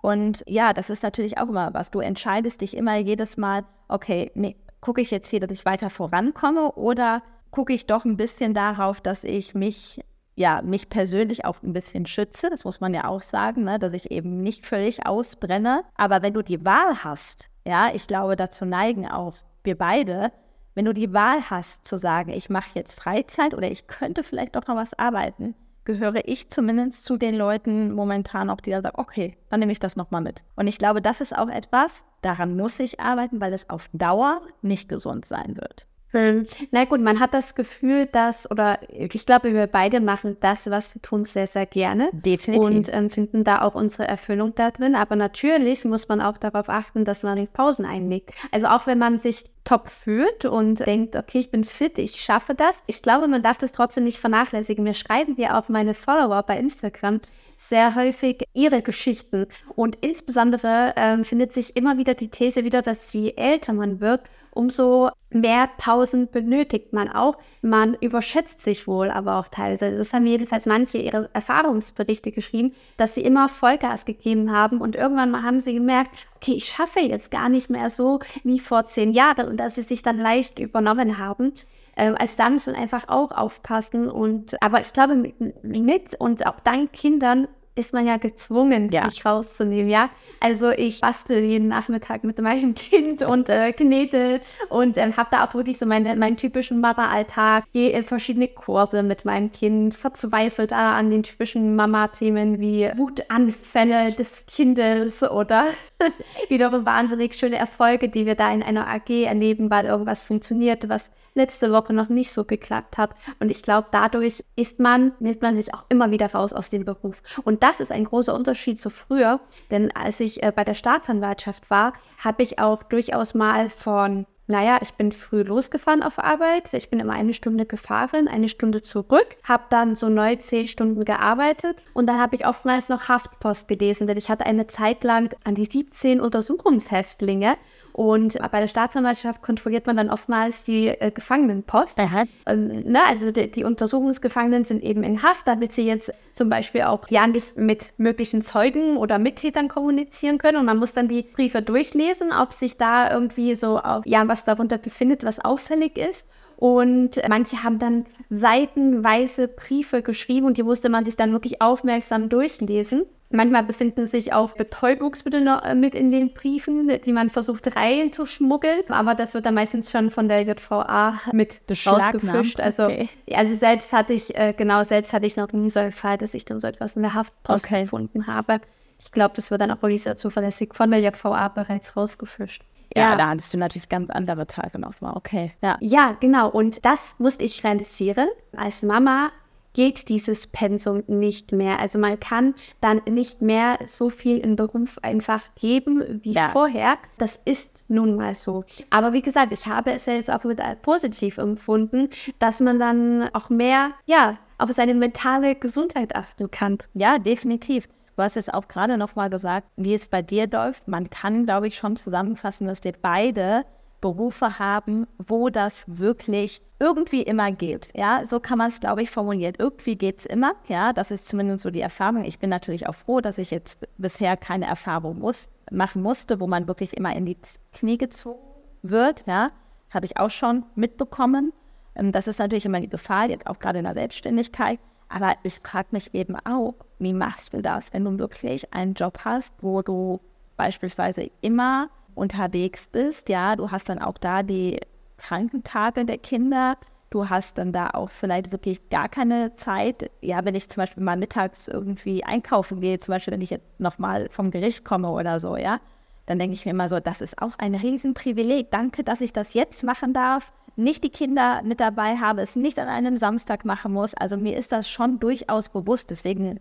[0.00, 1.90] Und ja, das ist natürlich auch immer was.
[1.90, 5.90] Du entscheidest dich immer jedes Mal, okay, nee, gucke ich jetzt hier, dass ich weiter
[5.90, 10.00] vorankomme oder gucke ich doch ein bisschen darauf, dass ich mich,
[10.34, 12.50] ja, mich persönlich auch ein bisschen schütze.
[12.50, 13.78] Das muss man ja auch sagen, ne?
[13.78, 15.82] dass ich eben nicht völlig ausbrenne.
[15.96, 20.32] Aber wenn du die Wahl hast, ja, ich glaube, dazu neigen auch wir beide,
[20.74, 24.56] wenn du die Wahl hast zu sagen, ich mache jetzt Freizeit oder ich könnte vielleicht
[24.56, 28.98] doch noch was arbeiten, gehöre ich zumindest zu den Leuten momentan auch, die da sagen,
[28.98, 30.42] okay, dann nehme ich das nochmal mit.
[30.54, 34.42] Und ich glaube, das ist auch etwas, daran muss ich arbeiten, weil es auf Dauer
[34.62, 35.86] nicht gesund sein wird.
[36.12, 36.44] Hm.
[36.70, 40.94] Na gut, man hat das Gefühl, dass, oder ich glaube, wir beide machen das, was
[40.94, 42.10] wir tun, sehr, sehr gerne.
[42.12, 42.66] Definitiv.
[42.66, 44.94] Und ähm, finden da auch unsere Erfüllung da drin.
[44.94, 48.34] Aber natürlich muss man auch darauf achten, dass man Pausen einlegt.
[48.50, 52.56] Also auch wenn man sich top fühlt und denkt, okay, ich bin fit, ich schaffe
[52.56, 52.82] das.
[52.88, 54.82] Ich glaube, man darf das trotzdem nicht vernachlässigen.
[54.82, 57.20] Mir schreiben hier auch meine Follower bei Instagram
[57.56, 59.46] sehr häufig ihre Geschichten.
[59.76, 64.22] Und insbesondere ähm, findet sich immer wieder die These wieder, dass je älter man wird,
[64.50, 67.36] umso mehr Pausen benötigt man auch.
[67.62, 69.96] Man überschätzt sich wohl aber auch teilweise.
[69.96, 75.30] Das haben jedenfalls manche ihre Erfahrungsberichte geschrieben, dass sie immer Vollgas gegeben haben und irgendwann
[75.30, 79.12] mal haben sie gemerkt, okay, ich schaffe jetzt gar nicht mehr so wie vor zehn
[79.12, 81.52] Jahren und dass sie sich dann leicht übernommen haben.
[81.96, 86.46] Ähm, als da muss man einfach auch aufpassen und aber ich glaube mit, mit und
[86.46, 89.04] auch dank Kindern ist man ja gezwungen, ja.
[89.04, 90.10] mich rauszunehmen, ja.
[90.40, 95.46] Also ich bastel jeden Nachmittag mit meinem Kind und äh, knete und äh, habe da
[95.46, 100.72] auch wirklich so meine, meinen typischen Mama-Alltag, gehe in verschiedene Kurse mit meinem Kind, verzweifelt
[100.72, 105.66] da an den typischen Mama-Themen wie Wutanfälle des Kindes oder
[106.48, 111.12] wiederum wahnsinnig schöne Erfolge, die wir da in einer AG erleben, weil irgendwas funktioniert, was
[111.34, 113.14] letzte Woche noch nicht so geklappt hat.
[113.38, 116.84] Und ich glaube, dadurch ist man, nimmt man sich auch immer wieder raus aus dem
[116.84, 117.22] Beruf.
[117.44, 121.70] Und das ist ein großer Unterschied zu früher, denn als ich äh, bei der Staatsanwaltschaft
[121.70, 126.74] war, habe ich auch durchaus mal von naja, ich bin früh losgefahren auf Arbeit.
[126.74, 131.04] Ich bin immer eine Stunde gefahren, eine Stunde zurück, habe dann so neu zehn Stunden
[131.04, 135.32] gearbeitet und dann habe ich oftmals noch Haftpost gelesen, denn ich hatte eine Zeit lang
[135.44, 137.56] an die 17 Untersuchungshäftlinge
[137.92, 141.98] Und bei der Staatsanwaltschaft kontrolliert man dann oftmals die äh, Gefangenenpost.
[142.46, 146.82] Ähm, ne, also die, die, Untersuchungsgefangenen sind eben in Haft, damit sie jetzt zum Beispiel
[146.82, 147.26] auch ja,
[147.56, 150.58] mit möglichen Zeugen oder Mittätern kommunizieren können.
[150.58, 154.44] Und man muss dann die Briefe durchlesen, ob sich da irgendwie so auf, ja, was
[154.44, 156.26] darunter befindet, was auffällig ist.
[156.56, 162.28] Und manche haben dann seitenweise Briefe geschrieben und die musste man sich dann wirklich aufmerksam
[162.28, 163.06] durchlesen.
[163.32, 168.82] Manchmal befinden sich auch Betäubungsmittel äh, mit in den Briefen, die man versucht reinzuschmuggeln.
[168.88, 172.58] Aber das wird dann meistens schon von der JVA mit rausgefischt.
[172.58, 173.08] Also, okay.
[173.32, 176.34] also selbst hatte ich, äh, genau, selbst hatte ich noch nie so einen Fall, dass
[176.34, 177.82] ich dann so etwas in der Haftpost okay.
[177.82, 178.60] gefunden habe.
[178.98, 182.64] Ich glaube, das wird dann auch wirklich sehr zuverlässig von der JVA bereits rausgefischt.
[182.96, 185.16] Ja, ja, da hattest du natürlich ganz andere Tage nochmal.
[185.16, 185.52] Okay.
[185.62, 185.78] Ja.
[185.80, 186.48] ja, genau.
[186.50, 188.28] Und das musste ich realisieren.
[188.56, 189.30] Als Mama
[189.72, 191.78] geht dieses Pensum nicht mehr.
[191.78, 196.48] Also man kann dann nicht mehr so viel im Beruf einfach geben wie ja.
[196.48, 196.98] vorher.
[197.18, 198.64] Das ist nun mal so.
[198.90, 203.50] Aber wie gesagt, ich habe es jetzt auch wieder positiv empfunden, dass man dann auch
[203.50, 206.78] mehr, ja, auf seine mentale Gesundheit achten kann.
[206.92, 207.88] Ja, definitiv.
[208.16, 210.86] Du hast es auch gerade noch mal gesagt, wie es bei dir läuft.
[210.86, 213.64] Man kann, glaube ich, schon zusammenfassen, dass wir beide
[214.00, 217.90] Berufe haben, wo das wirklich irgendwie immer geht.
[217.94, 219.54] Ja, so kann man es, glaube ich, formulieren.
[219.58, 220.54] Irgendwie geht es immer.
[220.66, 222.24] Ja, das ist zumindest so die Erfahrung.
[222.24, 226.46] Ich bin natürlich auch froh, dass ich jetzt bisher keine Erfahrung muss, machen musste, wo
[226.46, 227.36] man wirklich immer in die
[227.72, 228.40] Knie gezogen
[228.82, 229.24] wird.
[229.26, 229.50] Ja,
[229.90, 231.52] habe ich auch schon mitbekommen.
[231.94, 234.80] Ähm, das ist natürlich immer die Gefahr, jetzt auch gerade in der Selbstständigkeit.
[235.10, 239.18] Aber ich frage mich eben auch, wie machst du das, wenn du wirklich einen Job
[239.24, 240.20] hast, wo du
[240.56, 243.28] beispielsweise immer unterwegs bist?
[243.28, 244.80] Ja, du hast dann auch da die
[245.16, 246.76] Krankentage der Kinder.
[247.10, 250.10] Du hast dann da auch vielleicht wirklich gar keine Zeit.
[250.20, 253.80] Ja, wenn ich zum Beispiel mal mittags irgendwie einkaufen gehe, zum Beispiel wenn ich jetzt
[253.80, 255.80] nochmal vom Gericht komme oder so, ja,
[256.26, 258.70] dann denke ich mir immer so, das ist auch ein Riesenprivileg.
[258.70, 262.78] Danke, dass ich das jetzt machen darf nicht die Kinder mit dabei habe, es nicht
[262.78, 264.14] an einem Samstag machen muss.
[264.14, 266.60] Also mir ist das schon durchaus bewusst, deswegen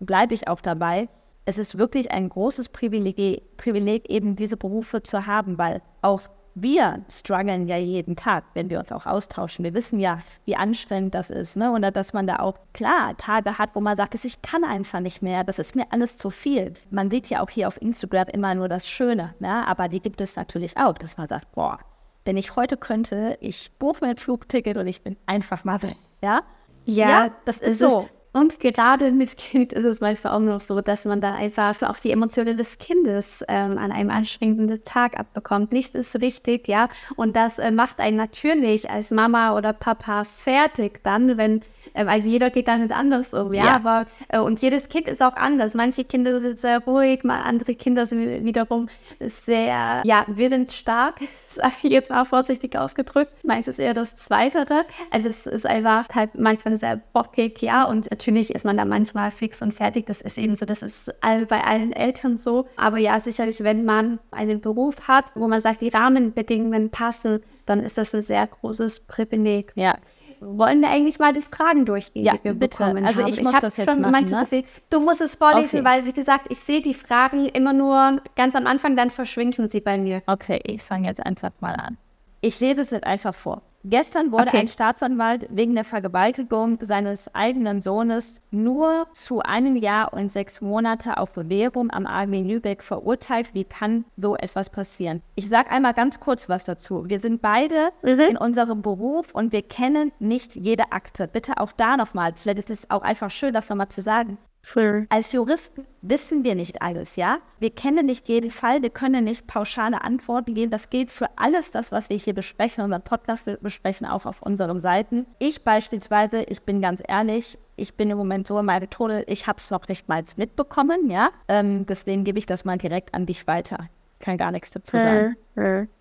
[0.00, 1.08] bleibe ich auch dabei.
[1.44, 6.22] Es ist wirklich ein großes Privileg, Privileg, eben diese Berufe zu haben, weil auch
[6.54, 9.64] wir strugglen ja jeden Tag, wenn wir uns auch austauschen.
[9.64, 11.56] Wir wissen ja, wie anstrengend das ist.
[11.56, 11.70] Ne?
[11.72, 15.22] Und dass man da auch klar Tage hat, wo man sagt, ich kann einfach nicht
[15.22, 16.74] mehr, das ist mir alles zu viel.
[16.90, 19.66] Man sieht ja auch hier auf Instagram immer nur das Schöne, ne?
[19.66, 21.78] aber die gibt es natürlich auch, dass man sagt, boah,
[22.24, 25.96] wenn ich heute könnte, ich buche mir ein Flugticket und ich bin einfach mal weg.
[26.22, 26.42] Ja?
[26.84, 27.98] Ja, ja das ist so.
[28.00, 31.82] Ist und gerade mit Kind ist es manchmal auch noch so, dass man da einfach
[31.82, 35.72] auch die Emotionen des Kindes ähm, an einem anstrengenden Tag abbekommt.
[35.72, 36.88] Nichts ist richtig, ja.
[37.16, 41.60] Und das äh, macht einen natürlich als Mama oder Papa fertig dann, wenn,
[41.94, 43.64] äh, also jeder geht damit anders um, ja.
[43.64, 43.76] ja.
[43.76, 45.74] Aber, äh, und jedes Kind ist auch anders.
[45.74, 48.86] Manche Kinder sind sehr ruhig, mal andere Kinder sind wiederum
[49.18, 53.32] sehr, ja, willensstark, sage ich jetzt mal vorsichtig ausgedrückt.
[53.44, 54.84] Meistens eher das Zweitere.
[55.10, 57.84] Also es ist einfach halt manchmal sehr bockig, ja.
[57.84, 60.04] Und Natürlich ist man da manchmal fix und fertig.
[60.04, 62.66] Das ist eben so, das ist all, bei allen Eltern so.
[62.76, 67.80] Aber ja, sicherlich, wenn man einen Beruf hat, wo man sagt, die Rahmenbedingungen passen, dann
[67.80, 69.72] ist das ein sehr großes Privileg.
[69.74, 69.96] Ja
[70.42, 72.78] wollen wir eigentlich mal das Fragen durchgehen, ja, die wir bitte.
[72.78, 74.40] bekommen Also ich, ich muss das jetzt machen, ne?
[74.40, 75.84] gesehen, Du musst es vorlesen, okay.
[75.86, 79.82] weil, wie gesagt, ich sehe die Fragen immer nur ganz am Anfang, dann verschwinden sie
[79.82, 80.22] bei mir.
[80.26, 81.98] Okay, ich fange jetzt einfach mal an.
[82.40, 83.60] Ich lese es jetzt einfach vor.
[83.84, 84.58] Gestern wurde okay.
[84.58, 91.16] ein Staatsanwalt wegen der Vergewaltigung seines eigenen Sohnes nur zu einem Jahr und sechs Monate
[91.16, 93.54] auf Bewährung am AG Lübeck verurteilt.
[93.54, 95.22] Wie kann so etwas passieren?
[95.34, 97.08] Ich sage einmal ganz kurz was dazu.
[97.08, 98.20] Wir sind beide mhm.
[98.20, 101.26] in unserem Beruf und wir kennen nicht jede Akte.
[101.26, 102.32] Bitte auch da nochmal.
[102.34, 104.36] Vielleicht ist es auch einfach schön, das nochmal zu sagen.
[104.62, 105.06] Sure.
[105.08, 107.38] Als Juristen wissen wir nicht alles, ja?
[107.58, 110.70] Wir kennen nicht jeden Fall, wir können nicht pauschale Antworten geben.
[110.70, 114.80] Das gilt für alles das, was wir hier besprechen, unseren Podcast besprechen, auch auf unseren
[114.80, 115.26] Seiten.
[115.38, 119.46] Ich beispielsweise, ich bin ganz ehrlich, ich bin im Moment so in meinem Tunnel, ich
[119.46, 121.30] habe es noch nicht mal mitbekommen, ja?
[121.48, 123.88] Ähm, deswegen gebe ich das mal direkt an dich weiter.
[124.18, 125.36] Ich kann gar nichts dazu sagen.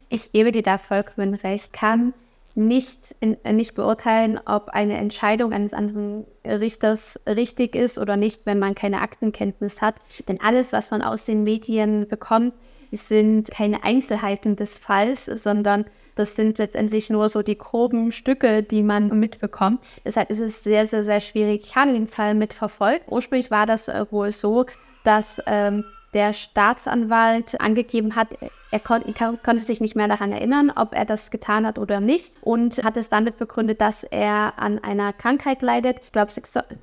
[0.10, 1.72] Ich gebe dir da vollkommen recht.
[1.72, 2.13] Kann
[2.56, 8.46] nicht, in, äh, nicht beurteilen, ob eine Entscheidung eines anderen Richters richtig ist oder nicht,
[8.46, 9.96] wenn man keine Aktenkenntnis hat.
[10.28, 12.54] Denn alles, was man aus den Medien bekommt,
[12.92, 15.86] sind keine Einzelheiten des Falls, sondern
[16.16, 20.02] das sind letztendlich nur so die groben Stücke, die man mitbekommt.
[20.06, 21.62] Deshalb ist es sehr, sehr, sehr schwierig.
[21.66, 23.06] Ich habe den Fall mitverfolgt.
[23.08, 24.66] Ursprünglich war das äh, wohl so,
[25.04, 28.30] dass ähm, der Staatsanwalt angegeben hat,
[28.72, 29.02] er kon
[29.43, 32.98] konnte sich nicht mehr daran erinnern, ob er das getan hat oder nicht und hat
[32.98, 36.00] es damit begründet, dass er an einer Krankheit leidet.
[36.04, 36.32] Ich glaube,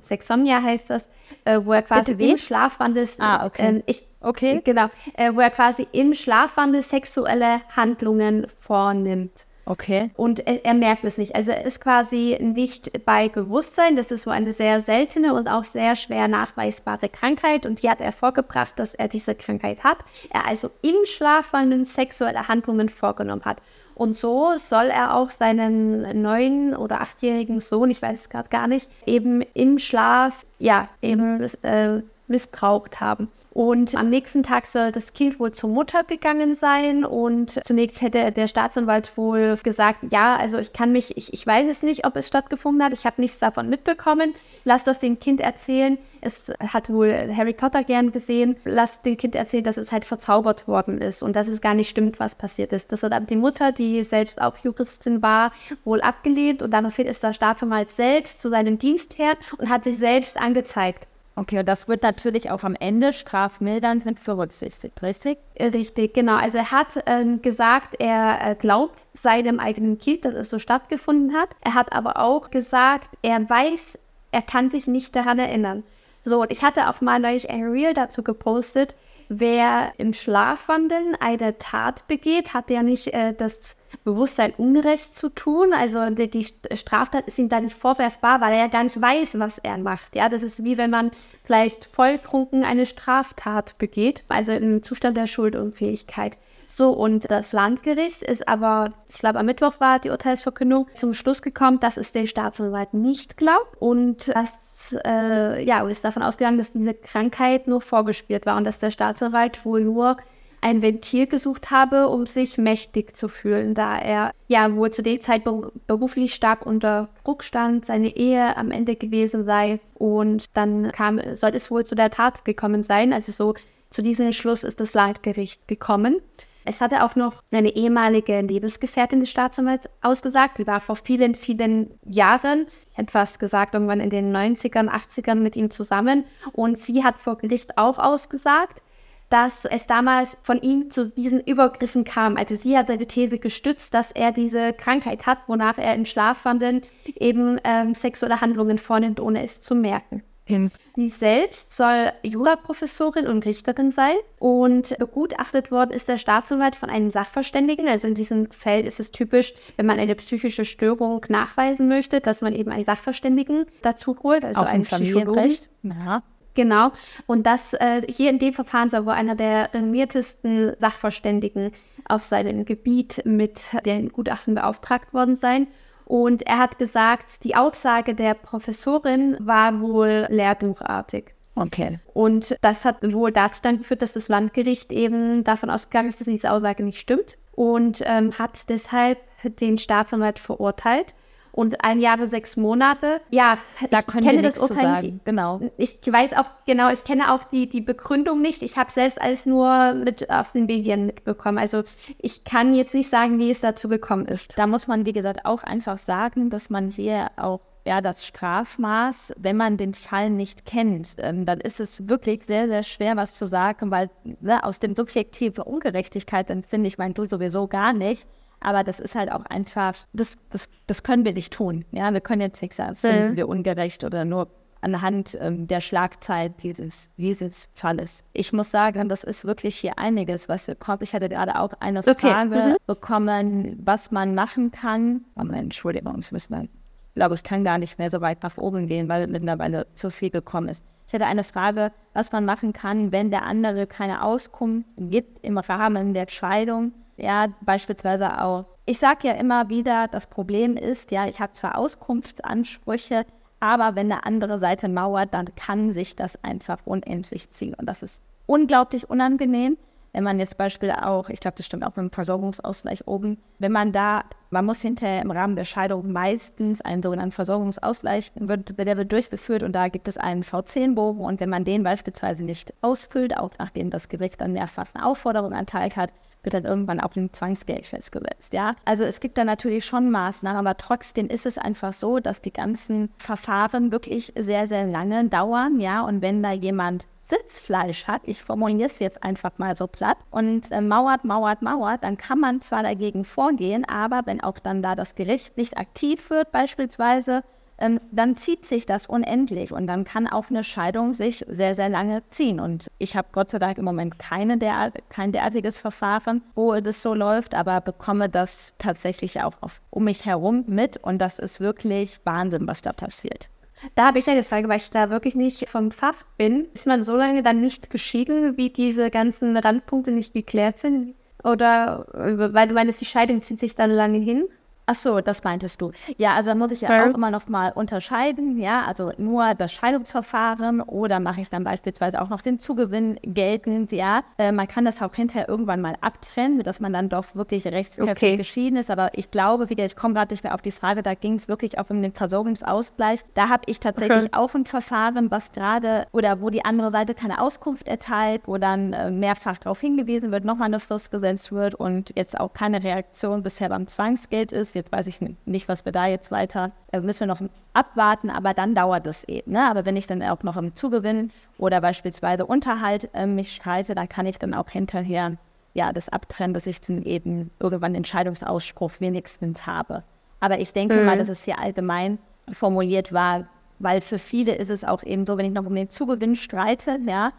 [0.01, 1.09] Sexomnia heißt das,
[1.45, 3.07] äh, wo er quasi im Schlafwandel.
[3.19, 3.77] Ah, okay.
[3.77, 4.61] Äh, ich, okay.
[4.63, 9.46] Genau, äh, wo er quasi im Schlafwandel sexuelle Handlungen vornimmt.
[9.69, 10.11] Okay.
[10.15, 11.35] Und er, er, merkt es nicht.
[11.35, 13.97] Also er ist quasi nicht bei Bewusstsein.
[13.97, 17.65] Das ist so eine sehr seltene und auch sehr schwer nachweisbare Krankheit.
[17.65, 19.97] Und die hat er vorgebracht, dass er diese Krankheit hat.
[20.29, 23.61] Er also im Schlafwandel sexuelle Handlungen vorgenommen hat.
[23.93, 28.67] Und so soll er auch seinen neun- oder achtjährigen Sohn, ich weiß es gerade gar
[28.67, 33.29] nicht, eben im Schlaf, ja, eben äh, missbraucht haben.
[33.57, 37.03] Und am nächsten Tag soll das Kind wohl zur Mutter gegangen sein.
[37.03, 41.67] Und zunächst hätte der Staatsanwalt wohl gesagt, ja, also ich kann mich, ich, ich weiß
[41.67, 42.93] es nicht, ob es stattgefunden hat.
[42.93, 44.33] Ich habe nichts davon mitbekommen.
[44.63, 45.97] Lass doch dem Kind erzählen.
[46.21, 48.57] Es hat wohl Harry Potter gern gesehen.
[48.63, 51.89] Lass dem Kind erzählen, dass es halt verzaubert worden ist und dass es gar nicht
[51.89, 52.91] stimmt, was passiert ist.
[52.91, 55.51] Das hat aber die Mutter, die selbst auch Juristin war,
[55.83, 56.61] wohl abgelehnt.
[56.61, 61.07] Und daraufhin ist der Staatsanwalt selbst zu seinem Dienstherrn und hat sich selbst angezeigt.
[61.37, 65.37] Okay, und das wird natürlich auch am Ende strafmildernd mit berücksichtigt, richtig?
[65.59, 66.35] Richtig, genau.
[66.35, 71.35] Also er hat ähm, gesagt, er äh, glaubt seinem eigenen Kind, dass es so stattgefunden
[71.35, 71.49] hat.
[71.61, 73.99] Er hat aber auch gesagt, er weiß,
[74.31, 75.83] er kann sich nicht daran erinnern.
[76.23, 78.95] So, und ich hatte auch mal neulich ein Reel dazu gepostet,
[79.29, 85.73] wer im Schlafwandeln eine Tat begeht, hat ja nicht äh, das Bewusstsein, Unrecht zu tun.
[85.73, 89.39] Also die, die, Straftat ist ihm da nicht vorwerfbar, weil er ja gar nicht weiß,
[89.39, 90.15] was er macht.
[90.15, 91.11] Ja, das ist wie wenn man
[91.43, 96.37] vielleicht volltrunken eine Straftat begeht, also im Zustand der Schuldunfähigkeit.
[96.69, 101.41] So, und das Landgericht ist aber, ich glaube, am Mittwoch war die Urteilsverkündung, zum Schluss
[101.41, 106.73] gekommen, dass es der Staatsanwalt nicht glaubt und dass, äh, ja, ist davon ausgegangen, dass
[106.73, 110.17] diese Krankheit nur vorgespielt war und dass der Staatsanwalt wohl nur
[110.61, 115.19] ein Ventil gesucht habe, um sich mächtig zu fühlen, da er ja wohl zu der
[115.19, 115.43] Zeit
[115.87, 121.51] beruflich stark unter Druck stand, seine Ehe am Ende gewesen sei und dann kam, soll
[121.55, 123.13] es wohl zu der Tat gekommen sein.
[123.13, 123.53] Also so
[123.89, 126.21] zu diesem Schluss ist das Leitgericht gekommen.
[126.69, 130.57] Es hatte auch noch eine ehemalige Lebensgefährtin des Staatsanwalts ausgesagt.
[130.57, 132.65] Die war vor vielen, vielen Jahren,
[132.97, 136.25] etwas gesagt, irgendwann in den 90ern, 80ern mit ihm zusammen.
[136.51, 138.81] Und sie hat vor Gericht auch ausgesagt,
[139.29, 142.37] dass es damals von ihm zu diesen Übergriffen kam.
[142.37, 146.81] Also sie hat seine These gestützt, dass er diese Krankheit hat, wonach er im Schlafwandeln
[147.15, 150.23] eben ähm, sexuelle Handlungen vornimmt, ohne es zu merken.
[150.45, 150.71] Hin.
[150.95, 157.11] Sie selbst soll Juraprofessorin und Richterin sein und begutachtet worden ist der Staatsanwalt von einem
[157.11, 157.87] Sachverständigen.
[157.89, 162.41] Also in diesem Feld ist es typisch, wenn man eine psychische Störung nachweisen möchte, dass
[162.41, 165.69] man eben einen Sachverständigen dazu holt, also einen Familienrecht.
[165.83, 166.23] Ja.
[166.57, 166.89] Genau.
[167.27, 171.71] Und das äh, hier in dem Verfahren soll wohl einer der renommiertesten Sachverständigen
[172.09, 175.67] auf seinem Gebiet mit den Gutachten beauftragt worden sein.
[176.05, 181.35] Und er hat gesagt, die Aussage der Professorin war wohl lehrbuchartig.
[181.53, 181.99] Okay.
[182.15, 186.25] Und das hat wohl dazu dann geführt, dass das Landgericht eben davon ausgegangen ist, dass
[186.25, 191.13] diese Aussage nicht stimmt und ähm, hat deshalb den Staatsanwalt verurteilt
[191.57, 193.19] und ein Jahr sechs Monate.
[193.31, 193.57] Ja,
[193.89, 195.25] da ich kenne das Urteil nicht.
[195.25, 195.59] Genau.
[195.77, 198.61] Ich weiß auch, genau, ich kenne auch die, die Begründung nicht.
[198.61, 201.57] Ich habe selbst alles nur mit auf den Medien mitbekommen.
[201.57, 201.81] Also
[202.19, 204.55] ich kann jetzt nicht sagen, wie es dazu gekommen ist.
[204.55, 209.33] Da muss man, wie gesagt, auch einfach sagen, dass man hier auch ja, das Strafmaß,
[209.37, 213.33] wenn man den Fall nicht kennt, ähm, dann ist es wirklich sehr, sehr schwer, was
[213.33, 218.27] zu sagen, weil ne, aus dem subjektive Ungerechtigkeit empfinde ich mein du sowieso gar nicht.
[218.59, 221.85] Aber das ist halt auch einfach, das, das, das können wir nicht tun.
[221.91, 224.49] Ja, wir können jetzt nicht sagen, sind wir ungerecht oder nur
[224.81, 228.23] anhand ähm, der Schlagzeit dieses, dieses Falles.
[228.33, 231.01] Ich muss sagen, das ist wirklich hier einiges, was kommt.
[231.01, 232.15] Ich hatte gerade auch eine okay.
[232.31, 232.75] Frage mhm.
[232.85, 235.25] bekommen, was man machen kann.
[235.35, 238.57] Oh, Entschuldigung, ich muss mal, ich glaube, es kann gar nicht mehr so weit nach
[238.57, 240.85] oben gehen, weil mittlerweile zu viel gekommen ist.
[241.07, 245.57] Ich hatte eine Frage, was man machen kann, wenn der andere keine Auskunft gibt im
[245.57, 248.65] Rahmen der Scheidung ja, beispielsweise auch.
[248.85, 253.25] Ich sage ja immer wieder, das Problem ist, ja, ich habe zwar Auskunftsansprüche,
[253.59, 257.73] aber wenn eine andere Seite mauert, dann kann sich das einfach unendlich ziehen.
[257.73, 259.77] Und das ist unglaublich unangenehm.
[260.13, 263.71] Wenn man jetzt Beispiel auch, ich glaube, das stimmt auch mit dem Versorgungsausgleich oben, wenn
[263.71, 269.11] man da, man muss hinterher im Rahmen der Scheidung meistens einen sogenannten Versorgungsausgleich, der wird
[269.11, 273.51] durchgeführt und da gibt es einen V10-Bogen und wenn man den beispielsweise nicht ausfüllt, auch
[273.59, 276.11] nachdem das Gericht dann mehrfach eine Aufforderung erteilt hat,
[276.47, 278.53] wird dann irgendwann auch ein Zwangsgeld festgesetzt.
[278.53, 278.75] Ja?
[278.85, 282.53] Also es gibt da natürlich schon Maßnahmen, aber trotzdem ist es einfach so, dass die
[282.53, 285.81] ganzen Verfahren wirklich sehr, sehr lange dauern.
[285.81, 286.01] Ja?
[286.01, 290.71] Und wenn da jemand Sitzfleisch hat, ich formuliere es jetzt einfach mal so platt, und
[290.71, 294.95] äh, mauert, mauert, mauert, dann kann man zwar dagegen vorgehen, aber wenn auch dann da
[294.95, 297.43] das Gericht nicht aktiv wird beispielsweise,
[297.77, 301.89] ähm, dann zieht sich das unendlich und dann kann auch eine Scheidung sich sehr, sehr
[301.89, 302.59] lange ziehen.
[302.59, 307.01] Und ich habe Gott sei Dank im Moment keine der, kein derartiges Verfahren, wo das
[307.01, 311.59] so läuft, aber bekomme das tatsächlich auch auf, um mich herum mit und das ist
[311.59, 313.49] wirklich Wahnsinn, was da passiert.
[313.95, 316.67] Da habe ich eine Frage, weil ich da wirklich nicht vom Fach bin.
[316.73, 321.13] Ist man so lange dann nicht geschieden, wie diese ganzen Randpunkte nicht geklärt sind?
[321.43, 324.47] Oder weil du meinst, die Scheidung zieht sich dann lange hin?
[324.89, 325.91] Ach so, das meintest du.
[326.17, 327.09] Ja, also muss ich ja, ja.
[327.09, 332.21] auch immer noch mal unterscheiden, ja, also nur das Scheidungsverfahren oder mache ich dann beispielsweise
[332.21, 334.21] auch noch den Zugewinn geltend, ja.
[334.37, 338.29] Äh, man kann das auch hinterher irgendwann mal abtrennen, sodass man dann doch wirklich rechtskräftig
[338.29, 338.37] okay.
[338.37, 341.15] geschieden ist, aber ich glaube, wie ich komme gerade nicht mehr auf die Frage, da
[341.15, 343.19] ging es wirklich auch um den Versorgungsausgleich.
[343.33, 344.37] Da habe ich tatsächlich okay.
[344.37, 348.93] auch ein Verfahren, was gerade oder wo die andere Seite keine Auskunft erteilt, wo dann
[348.93, 353.43] äh, mehrfach darauf hingewiesen wird, nochmal eine Frist gesetzt wird und jetzt auch keine Reaktion
[353.43, 357.21] bisher beim Zwangsgeld ist Jetzt weiß ich nicht, was wir da jetzt weiter, äh, müssen
[357.21, 357.41] wir noch
[357.73, 359.51] abwarten, aber dann dauert es eben.
[359.51, 359.69] Ne?
[359.69, 364.07] Aber wenn ich dann auch noch im Zugewinn oder beispielsweise Unterhalt äh, mich schreite, dann
[364.07, 365.37] kann ich dann auch hinterher
[365.73, 370.03] ja, das abtrennen, dass ich dann eben irgendwann Entscheidungsausspruch wenigstens habe.
[370.39, 371.05] Aber ich denke mhm.
[371.05, 372.17] mal, dass es hier allgemein
[372.51, 373.47] formuliert war,
[373.79, 376.99] weil für viele ist es auch eben so, wenn ich noch um den Zugewinn streite,
[377.05, 377.31] ja,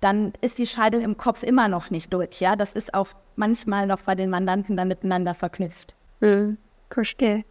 [0.00, 2.40] dann ist die Scheidung im Kopf immer noch nicht durch.
[2.40, 5.94] Ja, das ist auch manchmal noch bei den Mandanten dann miteinander verknüpft.
[6.20, 6.58] Mhm.
[6.90, 7.44] Verstehe.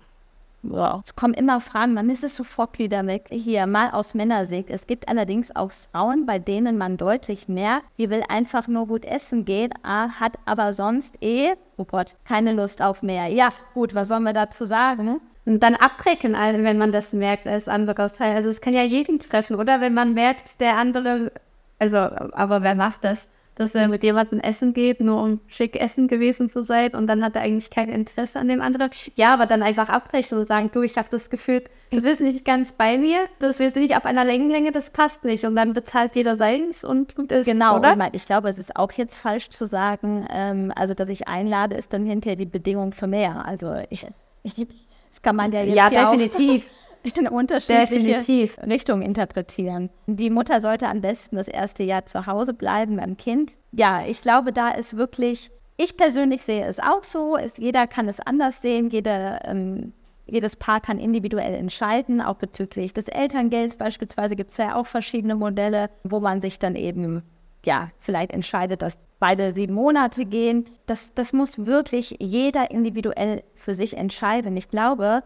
[0.68, 1.02] Wow.
[1.04, 3.28] Es kommen immer Fragen, dann ist es sofort wieder weg.
[3.30, 4.72] Hier, mal aus Männersicht.
[4.72, 9.06] Es gibt allerdings auch Frauen, bei denen man deutlich mehr, die will einfach nur gut
[9.06, 13.28] essen gehen, hat aber sonst eh, oh Gott, keine Lust auf mehr.
[13.28, 15.22] Ja, gut, was sollen wir dazu sagen?
[15.46, 18.36] Und dann abbrechen, wenn man das merkt als anderer Teil.
[18.36, 19.82] Also es kann ja jeden treffen, oder?
[19.82, 21.32] Wenn man merkt, der andere,
[21.78, 23.30] also, aber wer macht das?
[23.56, 27.24] Dass er mit jemandem essen geht, nur um schick essen gewesen zu sein und dann
[27.24, 28.90] hat er eigentlich kein Interesse an dem anderen.
[29.16, 32.46] Ja, aber dann einfach abbrechen und sagen, du, ich habe das Gefühl, du bist nicht
[32.46, 35.74] ganz bei mir, das wir sind nicht auf einer Längenlänge, das passt nicht und dann
[35.74, 37.94] bezahlt jeder seins und gut ist, Genau, oder?
[37.94, 41.76] Und ich glaube, es ist auch jetzt falsch zu sagen, ähm, also dass ich einlade,
[41.76, 43.46] ist dann hinterher die Bedingung für mehr.
[43.46, 44.06] Also ich,
[44.44, 44.68] ich
[45.16, 46.70] das kann man ja jetzt ja, definitiv.
[47.18, 48.58] in unterschiedliche Definitiv.
[48.60, 49.90] Richtungen interpretieren.
[50.08, 53.58] Die Mutter sollte am besten das erste Jahr zu Hause bleiben beim Kind.
[53.72, 58.20] Ja, ich glaube, da ist wirklich, ich persönlich sehe es auch so, jeder kann es
[58.20, 59.94] anders sehen, jeder, ähm,
[60.26, 65.36] jedes Paar kann individuell entscheiden, auch bezüglich des Elterngelds beispielsweise gibt es ja auch verschiedene
[65.36, 67.22] Modelle, wo man sich dann eben,
[67.64, 70.66] ja, vielleicht entscheidet, dass beide sieben Monate gehen.
[70.86, 74.58] Das, das muss wirklich jeder individuell für sich entscheiden.
[74.58, 75.24] Ich glaube,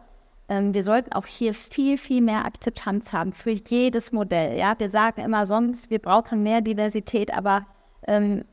[0.50, 4.58] wir sollten auch hier viel, viel mehr Akzeptanz haben für jedes Modell.
[4.58, 7.68] Ja, wir sagen immer sonst, wir brauchen mehr Diversität, aber
[8.08, 8.43] ähm,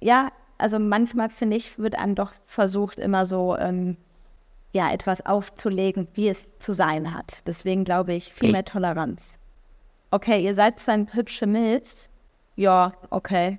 [0.00, 3.96] ja, also manchmal finde ich, wird einem doch versucht, immer so ähm,
[4.72, 7.38] ja, etwas aufzulegen, wie es zu sein hat.
[7.46, 9.38] Deswegen glaube ich, viel mehr Toleranz.
[10.10, 12.10] Okay, ihr seid zwei hübsche Milz.
[12.54, 13.58] Ja, okay.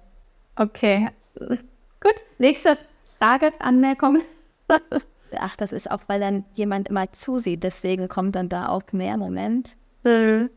[0.55, 1.09] Okay.
[1.38, 2.78] Gut, nächste
[3.18, 4.22] Frage, Anmerkung.
[5.38, 7.63] ach, das ist auch, weil dann jemand immer zusieht.
[7.63, 9.76] Deswegen kommt dann da auch mehr Moment.
[10.03, 10.49] Mhm.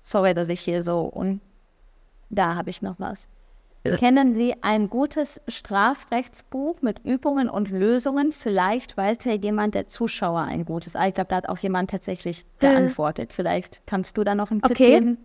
[0.00, 1.40] Sorry, dass ich hier so und
[2.30, 3.28] da habe ich noch was.
[3.84, 3.96] Ja.
[3.96, 8.32] Kennen Sie ein gutes Strafrechtsbuch mit Übungen und Lösungen?
[8.32, 10.96] Vielleicht weiß ja jemand der Zuschauer ein gutes.
[10.96, 13.32] Ah, ich glaube, da hat auch jemand tatsächlich geantwortet.
[13.32, 14.74] Vielleicht kannst du da noch einen okay.
[14.74, 15.18] Tipp geben.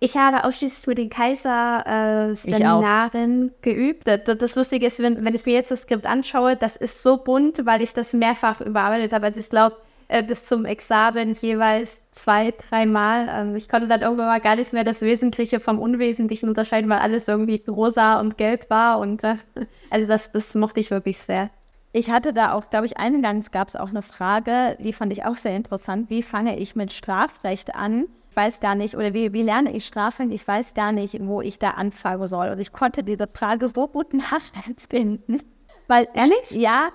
[0.00, 4.06] Ich habe ausschließlich mit den Kaiser-Seminaren äh, geübt.
[4.06, 7.16] Das, das, Lustige ist, wenn, wenn ich mir jetzt das Skript anschaue, das ist so
[7.16, 9.26] bunt, weil ich das mehrfach überarbeitet habe.
[9.26, 9.74] Also ich glaube,
[10.06, 13.28] äh, bis zum Examen jeweils zwei, dreimal.
[13.28, 17.00] Ähm, ich konnte dann irgendwann mal gar nicht mehr das Wesentliche vom Unwesentlichen unterscheiden, weil
[17.00, 19.00] alles irgendwie rosa und gelb war.
[19.00, 19.36] Und äh,
[19.90, 21.50] also das, das mochte ich wirklich sehr.
[21.92, 25.24] Ich hatte da auch, glaube ich, eingangs gab es auch eine Frage, die fand ich
[25.24, 26.10] auch sehr interessant.
[26.10, 28.06] Wie fange ich mit Strafrecht an?
[28.38, 30.30] Weiß gar nicht, oder wie, wie lerne ich Strafen?
[30.30, 32.50] Ich weiß gar nicht, wo ich da anfangen soll.
[32.50, 35.42] Und ich konnte diese Frage so gut nachempfinden.
[35.88, 36.52] Weil, Ehrlich?
[36.52, 36.90] Ja,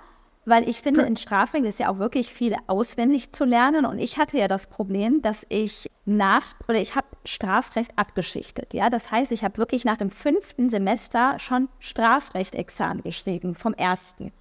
[0.45, 3.85] weil ich finde, in Strafrecht ist ja auch wirklich viel auswendig zu lernen.
[3.85, 8.73] Und ich hatte ja das Problem, dass ich nach, oder ich habe Strafrecht abgeschichtet.
[8.73, 14.31] Ja, das heißt, ich habe wirklich nach dem fünften Semester schon Strafrecht-Examen geschrieben, vom ersten.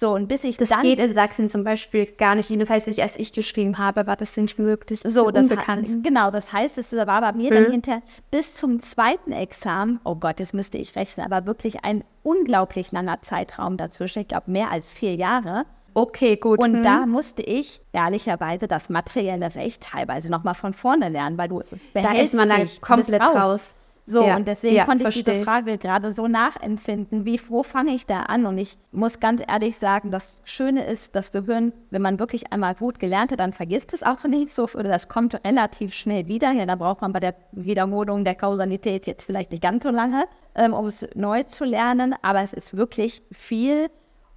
[0.00, 0.82] So, und bis ich das dann.
[0.82, 2.48] geht in Sachsen zum Beispiel gar nicht.
[2.48, 5.00] Jedenfalls nicht, als ich geschrieben habe, war das nicht möglich.
[5.04, 5.50] So, das.
[5.50, 7.54] Hat, genau, das heißt, es war bei mir mhm.
[7.54, 12.02] dann hinter bis zum zweiten Examen, oh Gott, jetzt müsste ich rechnen, aber wirklich ein
[12.22, 14.20] unglaublich langer Zeitraum dazwischen.
[14.20, 15.66] Ich glaube, mehr als vier Jahre.
[15.92, 16.58] Okay, gut.
[16.58, 16.82] Und hm.
[16.82, 22.12] da musste ich ehrlicherweise das materielle Recht teilweise nochmal von vorne lernen, weil du da
[22.14, 23.36] ist man dann komplett raus.
[23.36, 23.74] raus.
[24.10, 27.92] So, ja, und deswegen ja, konnte ich diese Frage gerade so nachempfinden, wie, wo fange
[27.92, 28.44] ich da an?
[28.44, 32.74] Und ich muss ganz ehrlich sagen, das Schöne ist, das Gehirn, wenn man wirklich einmal
[32.74, 36.50] gut gelernt hat, dann vergisst es auch nicht so, oder das kommt relativ schnell wieder.
[36.50, 40.24] Ja, da braucht man bei der Wiederholung der Kausalität jetzt vielleicht nicht ganz so lange,
[40.56, 43.90] ähm, um es neu zu lernen, aber es ist wirklich viel.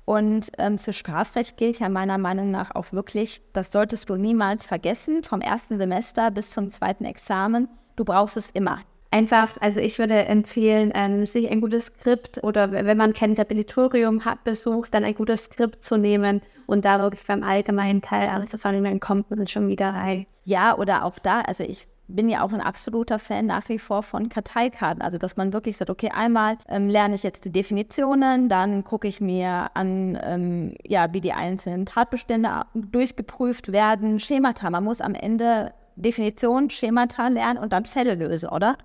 [0.05, 4.67] Und ähm, für Strafrecht gilt ja meiner Meinung nach auch wirklich, das solltest du niemals
[4.67, 7.69] vergessen, vom ersten Semester bis zum zweiten Examen.
[7.95, 8.81] Du brauchst es immer
[9.13, 14.25] einfach, also ich würde empfehlen, ähm, sich ein gutes Skript oder wenn man kein Tabulatorium
[14.25, 18.83] hat besucht, dann ein gutes Skript zu nehmen und da wirklich beim allgemeinen Teil anzufangen,
[18.83, 20.25] dann kommt man schon wieder rein.
[20.45, 24.03] Ja, oder auch da, also ich bin ja auch ein absoluter Fan nach wie vor
[24.03, 25.01] von Karteikarten.
[25.01, 29.07] Also, dass man wirklich sagt, okay, einmal ähm, lerne ich jetzt die Definitionen, dann gucke
[29.07, 34.69] ich mir an, ähm, ja, wie die einzelnen Tatbestände durchgeprüft werden, Schemata.
[34.69, 38.75] Man muss am Ende Definition, Schemata lernen und dann Fälle lösen, oder?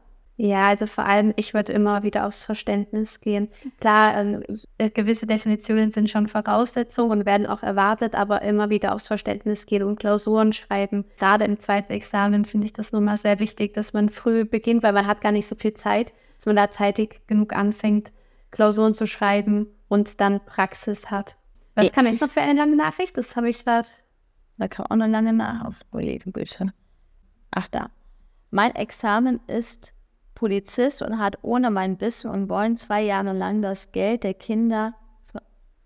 [0.41, 3.49] Ja, also vor allem, ich würde immer wieder aufs Verständnis gehen.
[3.81, 4.45] Klar, ähm,
[4.79, 9.67] äh, gewisse Definitionen sind schon Voraussetzungen und werden auch erwartet, aber immer wieder aufs Verständnis
[9.67, 11.05] gehen und Klausuren schreiben.
[11.19, 14.85] Gerade im zweiten Examen finde ich das nun mal sehr wichtig, dass man früh beginnt,
[14.85, 18.13] weil man hat gar nicht so viel Zeit, dass man da zeitig genug anfängt,
[18.53, 21.37] Klausuren zu schreiben und dann Praxis hat.
[21.75, 23.17] Was kam jetzt noch für eine lange Nachricht?
[23.17, 23.89] Das habe ich gerade.
[24.57, 25.85] Da kam auch eine lange Nachricht.
[27.51, 27.91] Ach da.
[28.53, 29.95] Mein Examen ist
[30.39, 34.95] Polizist und hat ohne mein Wissen und Wollen zwei Jahre lang das Geld der Kinder,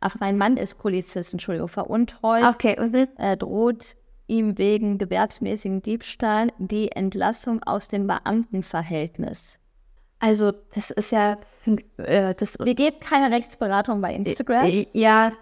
[0.01, 2.77] ach, mein Mann ist Polizist, Entschuldigung, veruntreut, okay.
[3.17, 3.97] äh, droht
[4.27, 9.59] ihm wegen gewerbsmäßigen Diebstahl die Entlassung aus dem Beamtenverhältnis.
[10.19, 11.39] Also, das ist ja.
[11.97, 14.67] Äh, das, Wir geben keine Rechtsberatung bei Instagram.
[14.67, 15.33] Äh, ja,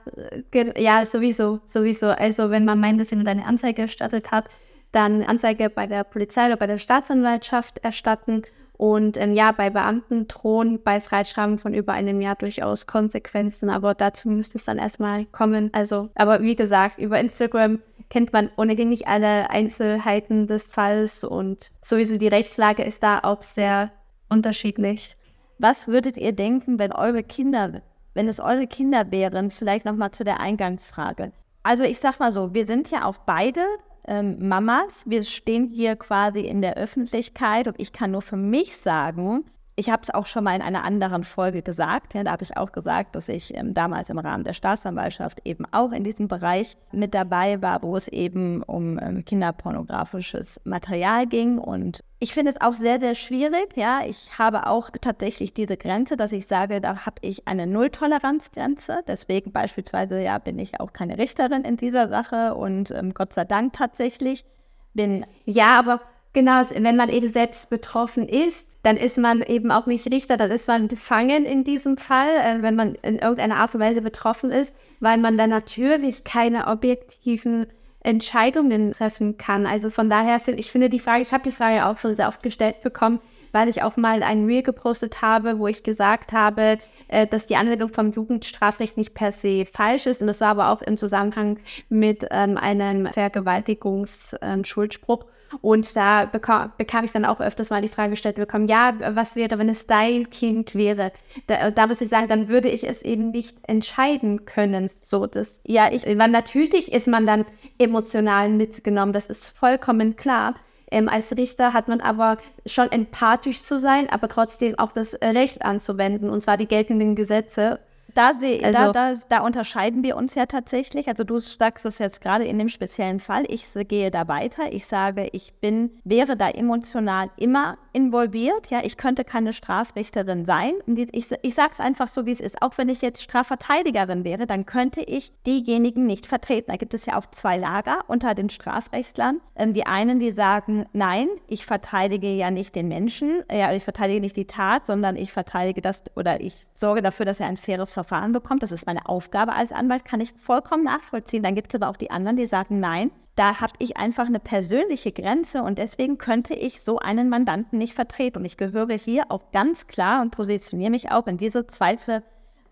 [0.77, 2.07] ja, sowieso, sowieso.
[2.07, 4.47] Also, wenn man meint, dass jemand eine Anzeige erstattet hat,
[4.93, 8.43] dann Anzeige bei der Polizei oder bei der Staatsanwaltschaft erstatten
[8.81, 13.93] und ähm, ja, bei Beamten drohen bei Freischreiben von über einem Jahr durchaus Konsequenzen, aber
[13.93, 15.69] dazu müsste es dann erstmal kommen.
[15.75, 21.71] Also, aber wie gesagt, über Instagram kennt man ohnehin nicht alle Einzelheiten des Falls und
[21.83, 23.93] sowieso die Rechtslage ist da auch sehr
[24.31, 25.15] unterschiedlich.
[25.59, 27.83] Was würdet ihr denken, wenn eure Kinder,
[28.15, 31.33] wenn es eure Kinder wären, vielleicht nochmal zu der Eingangsfrage?
[31.63, 33.61] Also ich sag mal so, wir sind ja auch beide
[34.07, 35.05] ähm, Mamas.
[35.07, 39.45] Wir stehen hier quasi in der Öffentlichkeit und ich kann nur für mich sagen,
[39.81, 42.13] ich habe es auch schon mal in einer anderen Folge gesagt.
[42.13, 45.65] Ja, da habe ich auch gesagt, dass ich ähm, damals im Rahmen der Staatsanwaltschaft eben
[45.73, 51.57] auch in diesem Bereich mit dabei war, wo es eben um ähm, kinderpornografisches Material ging.
[51.57, 53.75] Und ich finde es auch sehr, sehr schwierig.
[53.75, 59.01] Ja, ich habe auch tatsächlich diese Grenze, dass ich sage, da habe ich eine Nulltoleranzgrenze.
[59.09, 63.47] Deswegen beispielsweise ja bin ich auch keine Richterin in dieser Sache und ähm, Gott sei
[63.47, 64.45] Dank tatsächlich
[64.93, 65.25] bin.
[65.47, 66.03] Ja, aber
[66.33, 70.53] Genau, wenn man eben selbst betroffen ist, dann ist man eben auch nicht Richter, dann
[70.53, 74.53] ist man befangen in diesem Fall, äh, wenn man in irgendeiner Art und Weise betroffen
[74.53, 77.67] ist, weil man dann natürlich keine objektiven
[78.03, 79.67] Entscheidungen treffen kann.
[79.67, 82.29] Also von daher finde ich finde die Frage, ich habe die Frage auch schon sehr
[82.29, 83.19] oft gestellt bekommen,
[83.53, 86.79] weil ich auch mal ein Reel gepostet habe, wo ich gesagt habe,
[87.09, 90.21] äh, dass die Anwendung vom Jugendstrafrecht nicht per se falsch ist.
[90.23, 91.59] Und das war aber auch im Zusammenhang
[91.89, 95.27] mit ähm, einem Vergewaltigungsschuldspruch.
[95.61, 99.37] Und da bekam, bekam, ich dann auch öfters mal die Frage gestellt bekommen, ja, was
[99.37, 101.13] wäre, wenn es dein Kind wäre?
[101.47, 104.91] Da, da muss ich sagen, dann würde ich es eben nicht entscheiden können.
[105.03, 107.45] So, das, ja, ich, man, natürlich ist man dann
[107.79, 110.55] emotional mitgenommen, das ist vollkommen klar.
[110.91, 115.65] Ähm, als Richter hat man aber schon empathisch zu sein, aber trotzdem auch das Recht
[115.65, 117.79] anzuwenden, und zwar die geltenden Gesetze.
[118.15, 121.09] Da, seh, also, da, da, da, unterscheiden wir uns ja tatsächlich.
[121.09, 123.45] Also du sagst es jetzt gerade in dem speziellen Fall.
[123.49, 124.73] Ich gehe da weiter.
[124.73, 128.71] Ich sage, ich bin, wäre da emotional immer involviert.
[128.71, 130.75] Ja, ich könnte keine Strafrichterin sein.
[131.13, 132.63] Ich, ich sage es einfach so, wie es ist.
[132.63, 136.71] Auch wenn ich jetzt Strafverteidigerin wäre, dann könnte ich diejenigen nicht vertreten.
[136.71, 139.41] Da gibt es ja auch zwei Lager unter den Strafrechtlern.
[139.57, 144.21] Ähm, die einen, die sagen, nein, ich verteidige ja nicht den Menschen, ja, ich verteidige
[144.21, 147.93] nicht die Tat, sondern ich verteidige das oder ich sorge dafür, dass er ein faires
[147.93, 148.00] Verfahren
[148.33, 148.63] bekommt.
[148.63, 151.43] Das ist meine Aufgabe als Anwalt, kann ich vollkommen nachvollziehen.
[151.43, 154.41] Dann gibt es aber auch die anderen, die sagen, nein, da habe ich einfach eine
[154.41, 158.39] persönliche Grenze und deswegen könnte ich so einen Mandanten nicht vertreten.
[158.39, 162.23] Und ich gehöre hier auch ganz klar und positioniere mich auch in diese zweite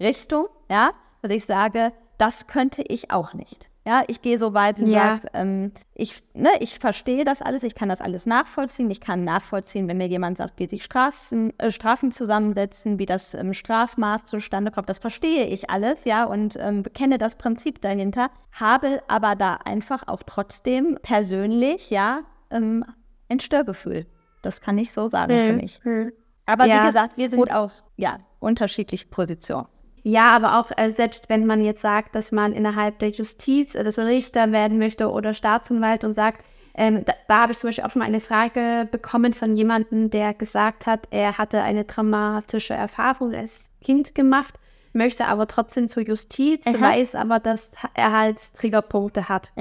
[0.01, 0.91] Richtung, ja,
[1.23, 3.71] dass ich sage, das könnte ich auch nicht.
[3.87, 5.21] Ja, ich gehe so weit und ja.
[5.21, 8.91] sage, ähm, ich, ne, ich verstehe das alles, ich kann das alles nachvollziehen.
[8.91, 13.33] Ich kann nachvollziehen, wenn mir jemand sagt, wie sich Straßen, äh, Strafen zusammensetzen, wie das
[13.33, 14.91] ähm, Strafmaß zustande kommt.
[14.91, 20.07] Das verstehe ich alles, ja, und ähm, kenne das Prinzip dahinter, habe aber da einfach
[20.07, 22.85] auch trotzdem persönlich, ja, ähm,
[23.31, 24.07] ein Störgefühl.
[24.43, 25.47] Das kann ich so sagen mhm.
[25.47, 25.81] für mich.
[25.85, 26.13] Mhm.
[26.47, 26.83] Aber Ja.
[26.83, 27.53] wie gesagt, wir sind Gut.
[27.53, 29.69] auch ja unterschiedliche Positionen.
[30.09, 34.07] Ja, aber auch äh, selbst wenn man jetzt sagt, dass man innerhalb der Justiz, man
[34.07, 37.91] Richter werden möchte oder Staatsanwalt und sagt, ähm, da, da habe ich zum Beispiel auch
[37.91, 43.35] schon mal eine Frage bekommen von jemandem, der gesagt hat, er hatte eine traumatische Erfahrung
[43.35, 44.55] als Kind gemacht,
[44.95, 46.81] möchte aber trotzdem zur Justiz, Aha.
[46.81, 49.53] weiß aber, dass er halt Triggerpunkte hat.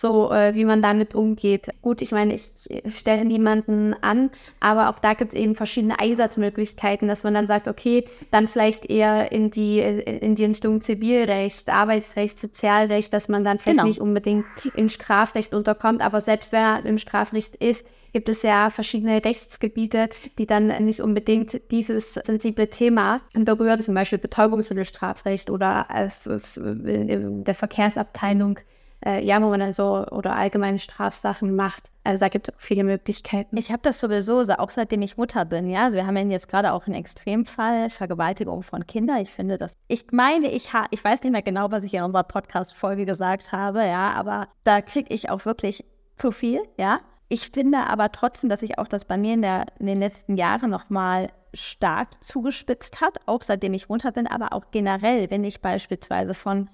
[0.00, 1.68] So äh, wie man damit umgeht.
[1.80, 2.52] Gut, ich meine, ich
[2.94, 4.30] stelle niemanden an,
[4.60, 8.84] aber auch da gibt es eben verschiedene Einsatzmöglichkeiten, dass man dann sagt, okay, dann vielleicht
[8.90, 13.88] eher in die, in die Richtung Zivilrecht, Arbeitsrecht, Sozialrecht, dass man dann vielleicht Genau.
[13.88, 18.70] nicht unbedingt in Strafrecht unterkommt, aber selbst wenn er im Strafrecht ist, gibt es ja
[18.70, 26.08] verschiedene Rechtsgebiete, die dann nicht unbedingt dieses sensible Thema berühren, zum Beispiel Betäubungsmittelstrafrecht oder äh,
[26.56, 28.58] der Verkehrsabteilung
[29.04, 31.90] äh, ja, wo man dann so oder allgemeine Strafsachen macht.
[32.04, 33.56] Also da gibt es viele Möglichkeiten.
[33.56, 35.84] Ich habe das sowieso, so- auch seitdem ich Mutter bin, ja.
[35.84, 39.18] Also wir haben jetzt gerade auch einen Extremfall, Vergewaltigung von Kindern.
[39.18, 42.02] Ich finde das, ich meine, ich ha, ich weiß nicht mehr genau, was ich in
[42.02, 45.84] unserer Podcast-Folge gesagt habe, ja, aber da kriege ich auch wirklich
[46.16, 47.00] zu viel, ja.
[47.28, 50.36] Ich finde aber trotzdem, dass sich auch das bei mir in, der, in den letzten
[50.36, 55.60] Jahren nochmal stark zugespitzt hat, auch seitdem ich Mutter bin, aber auch generell, wenn ich
[55.60, 56.70] beispielsweise von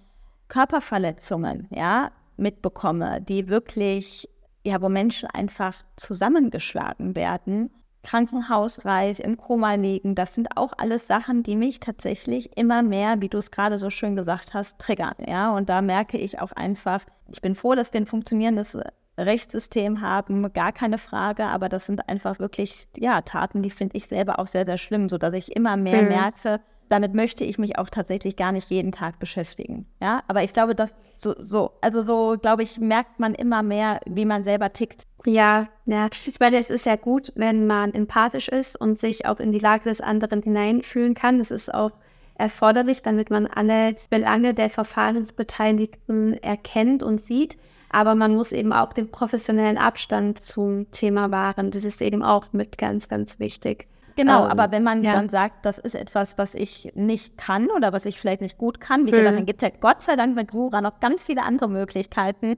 [0.52, 4.28] Körperverletzungen, ja, mitbekomme, die wirklich,
[4.66, 7.70] ja, wo Menschen einfach zusammengeschlagen werden,
[8.02, 13.30] krankenhausreif, im Koma liegen, das sind auch alles Sachen, die mich tatsächlich immer mehr, wie
[13.30, 17.00] du es gerade so schön gesagt hast, triggern, ja, und da merke ich auch einfach,
[17.28, 18.76] ich bin froh, dass wir ein funktionierendes
[19.16, 24.06] Rechtssystem haben, gar keine Frage, aber das sind einfach wirklich, ja, Taten, die finde ich
[24.06, 26.08] selber auch sehr, sehr schlimm, sodass ich immer mehr Mhm.
[26.08, 26.60] merke,
[26.92, 29.86] damit möchte ich mich auch tatsächlich gar nicht jeden Tag beschäftigen.
[30.00, 34.00] Ja, aber ich glaube, dass so, so, also so, glaube ich, merkt man immer mehr,
[34.06, 35.06] wie man selber tickt.
[35.24, 36.08] Ja, ja.
[36.26, 39.58] Ich meine, es ist ja gut, wenn man empathisch ist und sich auch in die
[39.58, 41.38] Lage des anderen hineinfühlen kann.
[41.38, 41.92] Das ist auch
[42.34, 47.56] erforderlich, damit man alle Belange der Verfahrensbeteiligten erkennt und sieht.
[47.88, 51.70] Aber man muss eben auch den professionellen Abstand zum Thema wahren.
[51.70, 53.86] Das ist eben auch mit ganz, ganz wichtig.
[54.16, 55.12] Genau, Ähm, aber wenn man ja.
[55.14, 58.80] dann sagt, das ist etwas, was ich nicht kann oder was ich vielleicht nicht gut
[58.80, 59.16] kann, wie Mhm.
[59.16, 62.56] gesagt, dann gibt es ja Gott sei Dank mit Gura noch ganz viele andere Möglichkeiten,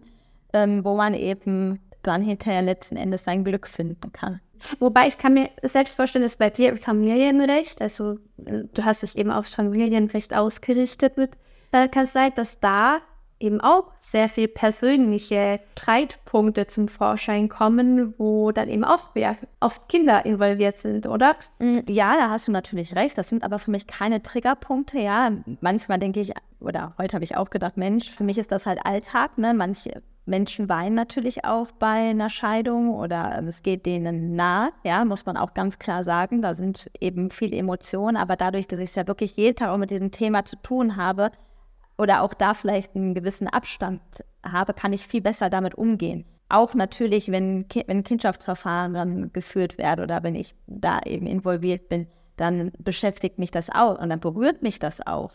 [0.52, 4.40] ähm, wo man eben dann hinterher letzten Endes sein Glück finden kann.
[4.78, 9.02] Wobei ich kann mir selbst vorstellen, dass bei dir im Familienrecht, also äh, du hast
[9.02, 11.32] es eben aufs Familienrecht ausgerichtet mit
[11.72, 12.98] der Kanzlei, dass da
[13.40, 19.88] eben auch sehr viel persönliche Streitpunkte zum Vorschein kommen, wo dann eben auch ja, oft
[19.88, 21.36] Kinder involviert sind, oder?
[21.88, 23.18] Ja, da hast du natürlich recht.
[23.18, 24.98] Das sind aber für mich keine Triggerpunkte.
[24.98, 25.30] Ja,
[25.60, 28.80] manchmal denke ich, oder heute habe ich auch gedacht, Mensch, für mich ist das halt
[28.84, 29.36] Alltag.
[29.36, 29.52] Ne?
[29.52, 34.70] Manche Menschen weinen natürlich auch bei einer Scheidung oder ähm, es geht denen nahe.
[34.84, 36.40] Ja, muss man auch ganz klar sagen.
[36.40, 38.16] Da sind eben viele Emotionen.
[38.16, 40.96] Aber dadurch, dass ich es ja wirklich jeden Tag auch mit diesem Thema zu tun
[40.96, 41.30] habe
[41.96, 44.00] oder auch da vielleicht einen gewissen Abstand
[44.44, 46.24] habe, kann ich viel besser damit umgehen.
[46.48, 52.72] Auch natürlich, wenn, wenn Kindschaftsverfahren geführt werden oder wenn ich da eben involviert bin, dann
[52.78, 55.32] beschäftigt mich das auch und dann berührt mich das auch.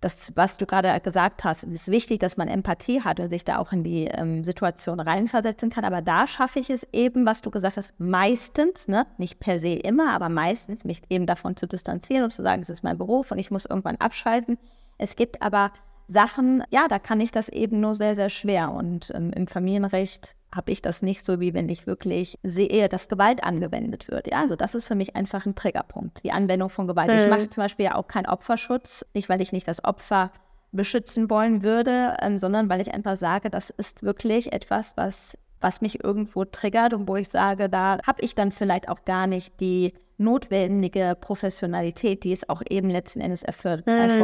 [0.00, 3.58] Das, was du gerade gesagt hast, ist wichtig, dass man Empathie hat und sich da
[3.58, 5.84] auch in die ähm, Situation reinversetzen kann.
[5.84, 9.74] Aber da schaffe ich es eben, was du gesagt hast, meistens, ne, nicht per se
[9.74, 13.32] immer, aber meistens, mich eben davon zu distanzieren und zu sagen, es ist mein Beruf
[13.32, 14.56] und ich muss irgendwann abschalten.
[14.98, 15.72] Es gibt aber
[16.08, 18.72] Sachen, ja, da kann ich das eben nur sehr, sehr schwer.
[18.72, 23.08] Und ähm, im Familienrecht habe ich das nicht so, wie wenn ich wirklich sehe, dass
[23.10, 24.26] Gewalt angewendet wird.
[24.30, 27.10] Ja, also das ist für mich einfach ein Triggerpunkt, die Anwendung von Gewalt.
[27.12, 27.30] Ich Mhm.
[27.30, 30.30] mache zum Beispiel ja auch keinen Opferschutz, nicht weil ich nicht das Opfer
[30.72, 35.82] beschützen wollen würde, ähm, sondern weil ich einfach sage, das ist wirklich etwas, was, was
[35.82, 39.60] mich irgendwo triggert und wo ich sage, da habe ich dann vielleicht auch gar nicht
[39.60, 44.18] die notwendige Professionalität, die es auch eben letzten Endes erför- Mhm.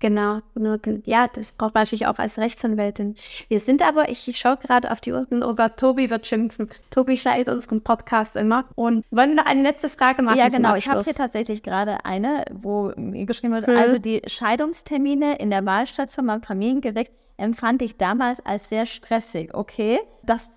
[0.00, 3.16] Genau, nur, ja, das braucht man natürlich auch als Rechtsanwältin.
[3.48, 6.68] Wir sind aber, ich schaue gerade auf die Uhr, oh Gott, Tobi wird schimpfen.
[6.90, 8.64] Tobi schneidet unseren Podcast immer.
[8.76, 10.38] Und wollen wir noch eine letzte Frage machen?
[10.38, 10.76] Ja, genau.
[10.76, 13.76] Ich habe hier tatsächlich gerade eine, wo mir geschrieben wird, Mhm.
[13.76, 19.52] also die Scheidungstermine in der Wahlstation beim Familiengericht empfand ich damals als sehr stressig.
[19.54, 20.50] Okay, das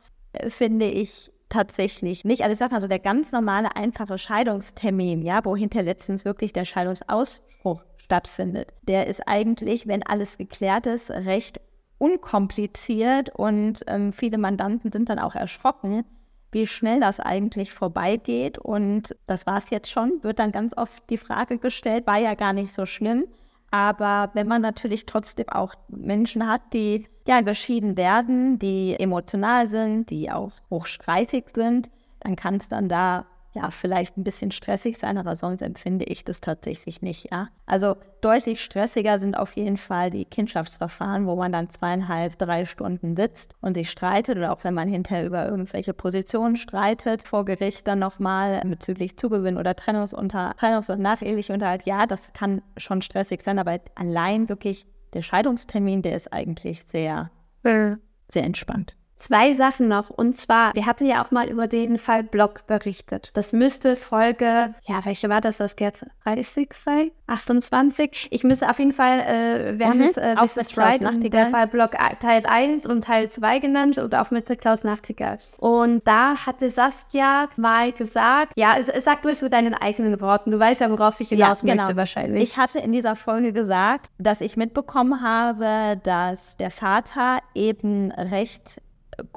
[0.49, 2.43] finde ich tatsächlich nicht.
[2.43, 6.53] Also ich sag mal so, der ganz normale, einfache Scheidungstermin, ja, wo hinter letztens wirklich
[6.53, 11.59] der Scheidungsausspruch stattfindet, der ist eigentlich, wenn alles geklärt ist, recht
[11.97, 16.03] unkompliziert und ähm, viele Mandanten sind dann auch erschrocken,
[16.51, 18.57] wie schnell das eigentlich vorbeigeht.
[18.57, 22.33] Und das war es jetzt schon, wird dann ganz oft die Frage gestellt, war ja
[22.33, 23.25] gar nicht so schlimm.
[23.69, 30.09] Aber wenn man natürlich trotzdem auch Menschen hat, die ja geschieden werden, die emotional sind,
[30.09, 31.89] die auch hochstreitig sind,
[32.19, 36.23] dann kann es dann da ja, vielleicht ein bisschen stressig sein, aber sonst empfinde ich
[36.23, 37.49] das tatsächlich nicht, ja.
[37.65, 43.15] Also deutlich stressiger sind auf jeden Fall die Kindschaftsverfahren, wo man dann zweieinhalb, drei Stunden
[43.17, 47.87] sitzt und sich streitet oder auch wenn man hinterher über irgendwelche Positionen streitet, vor Gericht
[47.87, 51.83] dann nochmal bezüglich Zugewinn oder Trennungsunter Trennungs- und nacheheliche Unterhalt.
[51.85, 57.31] Ja, das kann schon stressig sein, aber allein wirklich der Scheidungstermin, der ist eigentlich sehr,
[57.63, 57.95] äh.
[58.31, 58.95] sehr entspannt.
[59.21, 60.09] Zwei Sachen noch.
[60.09, 63.29] Und zwar, wir hatten ja auch mal über den Fall Block berichtet.
[63.35, 65.57] Das müsste Folge, ja, welche war das?
[65.57, 67.11] Das jetzt 30 sein?
[67.27, 68.29] 28?
[68.31, 69.91] Ich müsste auf jeden Fall, äh, wir mhm.
[69.91, 70.75] haben es äh, Mrs.
[70.75, 74.83] Wright und der Fall Block Teil 1 und Teil 2 genannt und auch mit Klaus
[74.83, 75.37] Nachtigall.
[75.59, 80.49] Und da hatte Saskia mal gesagt, ja, sag du es mit deinen eigenen Worten.
[80.49, 81.83] Du weißt ja, worauf ich hinaus ja, genau.
[81.83, 82.41] möchte wahrscheinlich.
[82.41, 88.81] Ich hatte in dieser Folge gesagt, dass ich mitbekommen habe, dass der Vater eben recht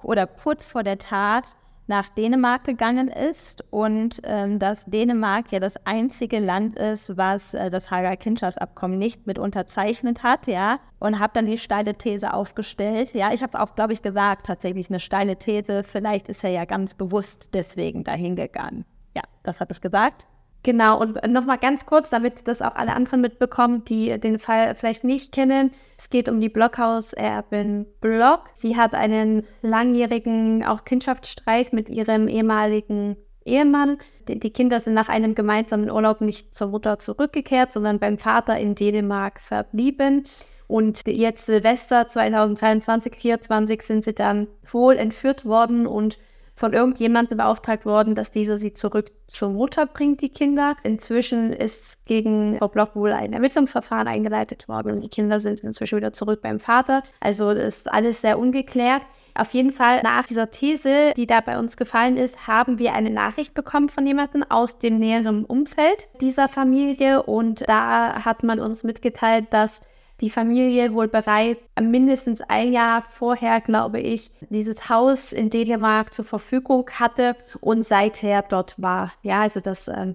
[0.03, 1.57] oder kurz vor der Tat
[1.87, 7.69] nach Dänemark gegangen ist und ähm, dass Dänemark ja das einzige Land ist, was äh,
[7.69, 13.13] das Hager Kindschaftsabkommen nicht mit unterzeichnet hat, ja, und habe dann die steile These aufgestellt.
[13.13, 15.83] Ja, ich habe auch, glaube ich, gesagt, tatsächlich eine steile These.
[15.83, 18.87] Vielleicht ist er ja ganz bewusst deswegen dahin gegangen.
[19.15, 20.27] Ja, das habe ich gesagt.
[20.65, 25.05] Genau, und nochmal ganz kurz, damit das auch alle anderen mitbekommen, die den Fall vielleicht
[25.05, 25.71] nicht kennen.
[25.99, 28.45] Es geht um die Blockhaus-Erbin Block.
[28.55, 33.99] Sie hat einen langjährigen auch Kindschaftsstreit mit ihrem ehemaligen Ehemann.
[34.27, 38.75] Die, Kinder sind nach einem gemeinsamen Urlaub nicht zur Mutter zurückgekehrt, sondern beim Vater in
[38.75, 40.23] Dänemark verblieben.
[40.67, 46.19] Und jetzt Silvester 2023, 2024 sind sie dann wohl entführt worden und
[46.55, 50.77] von irgendjemandem beauftragt worden, dass dieser sie zurück zur Mutter bringt, die Kinder.
[50.85, 55.97] Inzwischen ist gegen Frau Block wohl ein Ermittlungsverfahren eingeleitet worden und die Kinder sind inzwischen
[55.97, 57.03] wieder zurück beim Vater.
[57.21, 59.03] Also ist alles sehr ungeklärt.
[59.37, 63.11] Auf jeden Fall nach dieser These, die da bei uns gefallen ist, haben wir eine
[63.11, 68.85] Nachricht bekommen von jemandem aus dem näheren Umfeld dieser Familie und da hat man uns
[68.85, 69.81] mitgeteilt, dass
[70.21, 76.25] die Familie wohl bereits mindestens ein Jahr vorher, glaube ich, dieses Haus in Dänemark zur
[76.25, 79.13] Verfügung hatte und seither dort war.
[79.23, 80.15] Ja, also das ähm,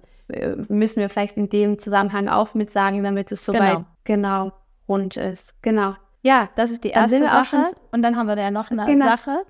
[0.68, 4.52] müssen wir vielleicht in dem Zusammenhang auch mit sagen, damit es soweit genau, genau
[4.88, 5.60] rund ist.
[5.62, 5.94] Genau.
[6.22, 7.64] Ja, das ist die erste Sache.
[7.92, 9.06] Und dann haben wir ja noch eine genau.
[9.06, 9.44] Sache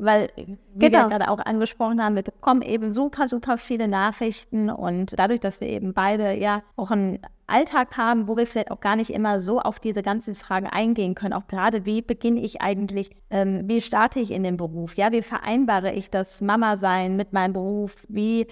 [0.00, 1.04] weil, wie genau.
[1.04, 5.60] wir gerade auch angesprochen haben, wir bekommen eben super, super viele Nachrichten und dadurch, dass
[5.60, 9.40] wir eben beide ja auch einen Alltag haben, wo wir vielleicht auch gar nicht immer
[9.40, 13.80] so auf diese ganzen Fragen eingehen können, auch gerade wie beginne ich eigentlich, ähm, wie
[13.80, 18.46] starte ich in den Beruf, ja, wie vereinbare ich das Mama-Sein mit meinem Beruf, wie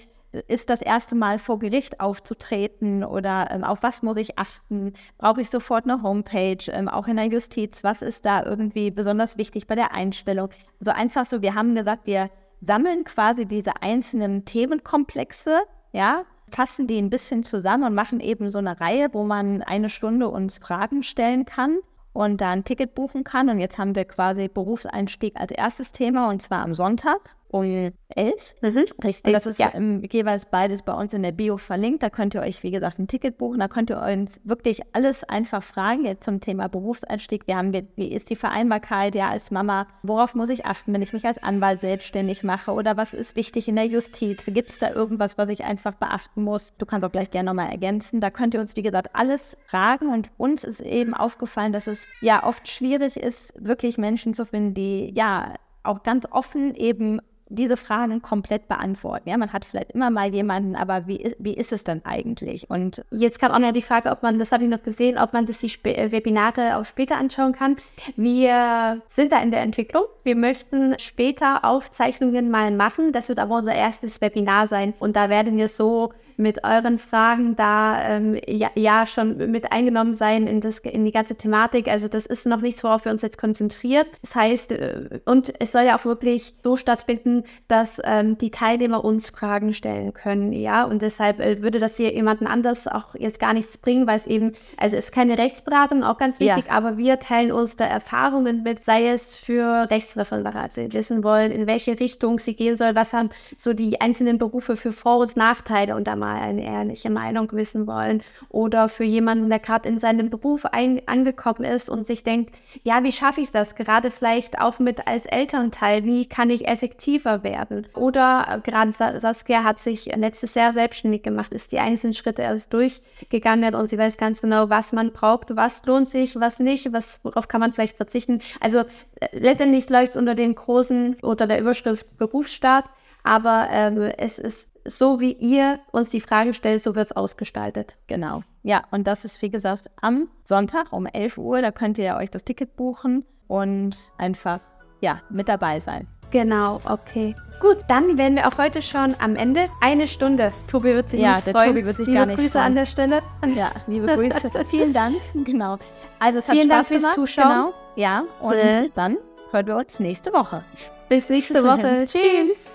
[0.47, 4.93] ist das erste Mal vor Gericht aufzutreten oder ähm, auf was muss ich achten?
[5.17, 7.83] Brauche ich sofort eine Homepage, ähm, auch in der Justiz?
[7.83, 10.49] Was ist da irgendwie besonders wichtig bei der Einstellung?
[10.79, 12.29] Also einfach so, wir haben gesagt, wir
[12.61, 15.61] sammeln quasi diese einzelnen Themenkomplexe,
[15.93, 19.89] ja, fassen die ein bisschen zusammen und machen eben so eine Reihe, wo man eine
[19.89, 21.79] Stunde uns Fragen stellen kann
[22.13, 23.49] und da ein Ticket buchen kann.
[23.49, 28.55] Und jetzt haben wir quasi Berufseinstieg als erstes Thema und zwar am Sonntag um 11.
[28.61, 29.25] Mhm, richtig.
[29.25, 29.71] Und das ist ja.
[29.73, 32.03] ähm, jeweils beides bei uns in der Bio verlinkt.
[32.03, 33.59] Da könnt ihr euch, wie gesagt, ein Ticket buchen.
[33.59, 37.47] Da könnt ihr uns wirklich alles einfach fragen jetzt zum Thema Berufseinstieg.
[37.47, 39.87] Wir haben, wie ist die Vereinbarkeit ja als Mama?
[40.03, 42.71] Worauf muss ich achten, wenn ich mich als Anwalt selbstständig mache?
[42.71, 44.45] Oder was ist wichtig in der Justiz?
[44.45, 46.73] Gibt es da irgendwas, was ich einfach beachten muss?
[46.77, 48.21] Du kannst auch gleich gerne nochmal ergänzen.
[48.21, 50.11] Da könnt ihr uns, wie gesagt, alles fragen.
[50.11, 54.73] Und uns ist eben aufgefallen, dass es ja oft schwierig ist, wirklich Menschen zu finden,
[54.73, 57.19] die ja auch ganz offen eben
[57.49, 59.29] diese Fragen komplett beantworten.
[59.29, 62.69] Ja, man hat vielleicht immer mal jemanden, aber wie, wie ist es dann eigentlich?
[62.69, 65.33] Und jetzt kam auch noch die Frage, ob man, das habe ich noch gesehen, ob
[65.33, 67.75] man sich die Sp äh, Webinare auch später anschauen kann.
[68.15, 70.03] Wir sind da in der Entwicklung.
[70.23, 73.11] Wir möchten später Aufzeichnungen mal machen.
[73.11, 74.93] Das wird aber unser erstes Webinar sein.
[74.99, 80.13] Und da werden wir so mit euren Fragen da ähm, ja, ja, schon mit eingenommen
[80.13, 81.89] sein in, das, in die ganze Thematik.
[81.89, 84.07] Also das ist noch nichts, worauf wir uns jetzt konzentriert.
[84.21, 89.03] Das heißt, äh, und es soll ja auch wirklich so stattfinden, dass ähm, die Teilnehmer
[89.03, 90.53] uns Fragen stellen können.
[90.53, 94.15] Ja, und deshalb äh, würde das hier jemanden anders auch jetzt gar nichts bringen, weil
[94.15, 96.71] es eben, also es ist keine Rechtsberatung, auch ganz wichtig, ja.
[96.71, 101.99] aber wir teilen uns da Erfahrungen mit, sei es für Rechtsreferendate, wissen wollen, in welche
[101.99, 106.07] Richtung sie gehen soll, was haben so die einzelnen Berufe für Vor- und Nachteile und
[106.07, 108.21] da mal mal eine ehrliche Meinung wissen wollen.
[108.49, 113.03] Oder für jemanden, der gerade in seinem Beruf ein, angekommen ist und sich denkt, ja,
[113.03, 113.75] wie schaffe ich das?
[113.75, 117.87] Gerade vielleicht auch mit als Elternteil, wie kann ich effektiver werden?
[117.95, 122.73] Oder äh, gerade Saskia hat sich letztes Jahr selbstständig gemacht, ist die einzelnen Schritte erst
[122.73, 127.19] durchgegangen und sie weiß ganz genau, was man braucht, was lohnt sich, was nicht, was,
[127.23, 128.39] worauf kann man vielleicht verzichten.
[128.59, 132.85] Also äh, letztendlich läuft es unter den großen, unter der Überschrift Berufsstaat.
[133.23, 137.97] Aber ähm, es ist so wie ihr uns die Fragen stellt, so wird es ausgestaltet.
[138.07, 138.41] Genau.
[138.63, 141.61] Ja, und das ist, wie gesagt, am Sonntag um 11 Uhr.
[141.61, 144.59] Da könnt ihr euch das Ticket buchen und einfach,
[145.01, 146.07] ja, mit dabei sein.
[146.31, 147.35] Genau, okay.
[147.59, 149.67] Gut, dann wären wir auch heute schon am Ende.
[149.81, 150.53] Eine Stunde.
[150.67, 151.69] Tobi wird sich Ja, nicht der freuen.
[151.69, 152.65] Tobi wird sich Liebe gar nicht Grüße freuen.
[152.65, 153.21] an der Stelle.
[153.55, 154.49] Ja, liebe Grüße.
[154.69, 155.15] Vielen Dank.
[155.33, 155.77] Genau.
[156.19, 157.15] Also es hat Vielen Dank Spaß fürs gemacht.
[157.15, 157.47] Zuschauen.
[157.49, 157.73] Genau.
[157.95, 158.91] Ja, und Mhm.
[158.95, 159.17] dann
[159.51, 160.63] hören wir uns nächste Woche.
[161.09, 162.05] Bis nächste Woche.
[162.07, 162.21] Tschüss.
[162.21, 162.69] Tschüss.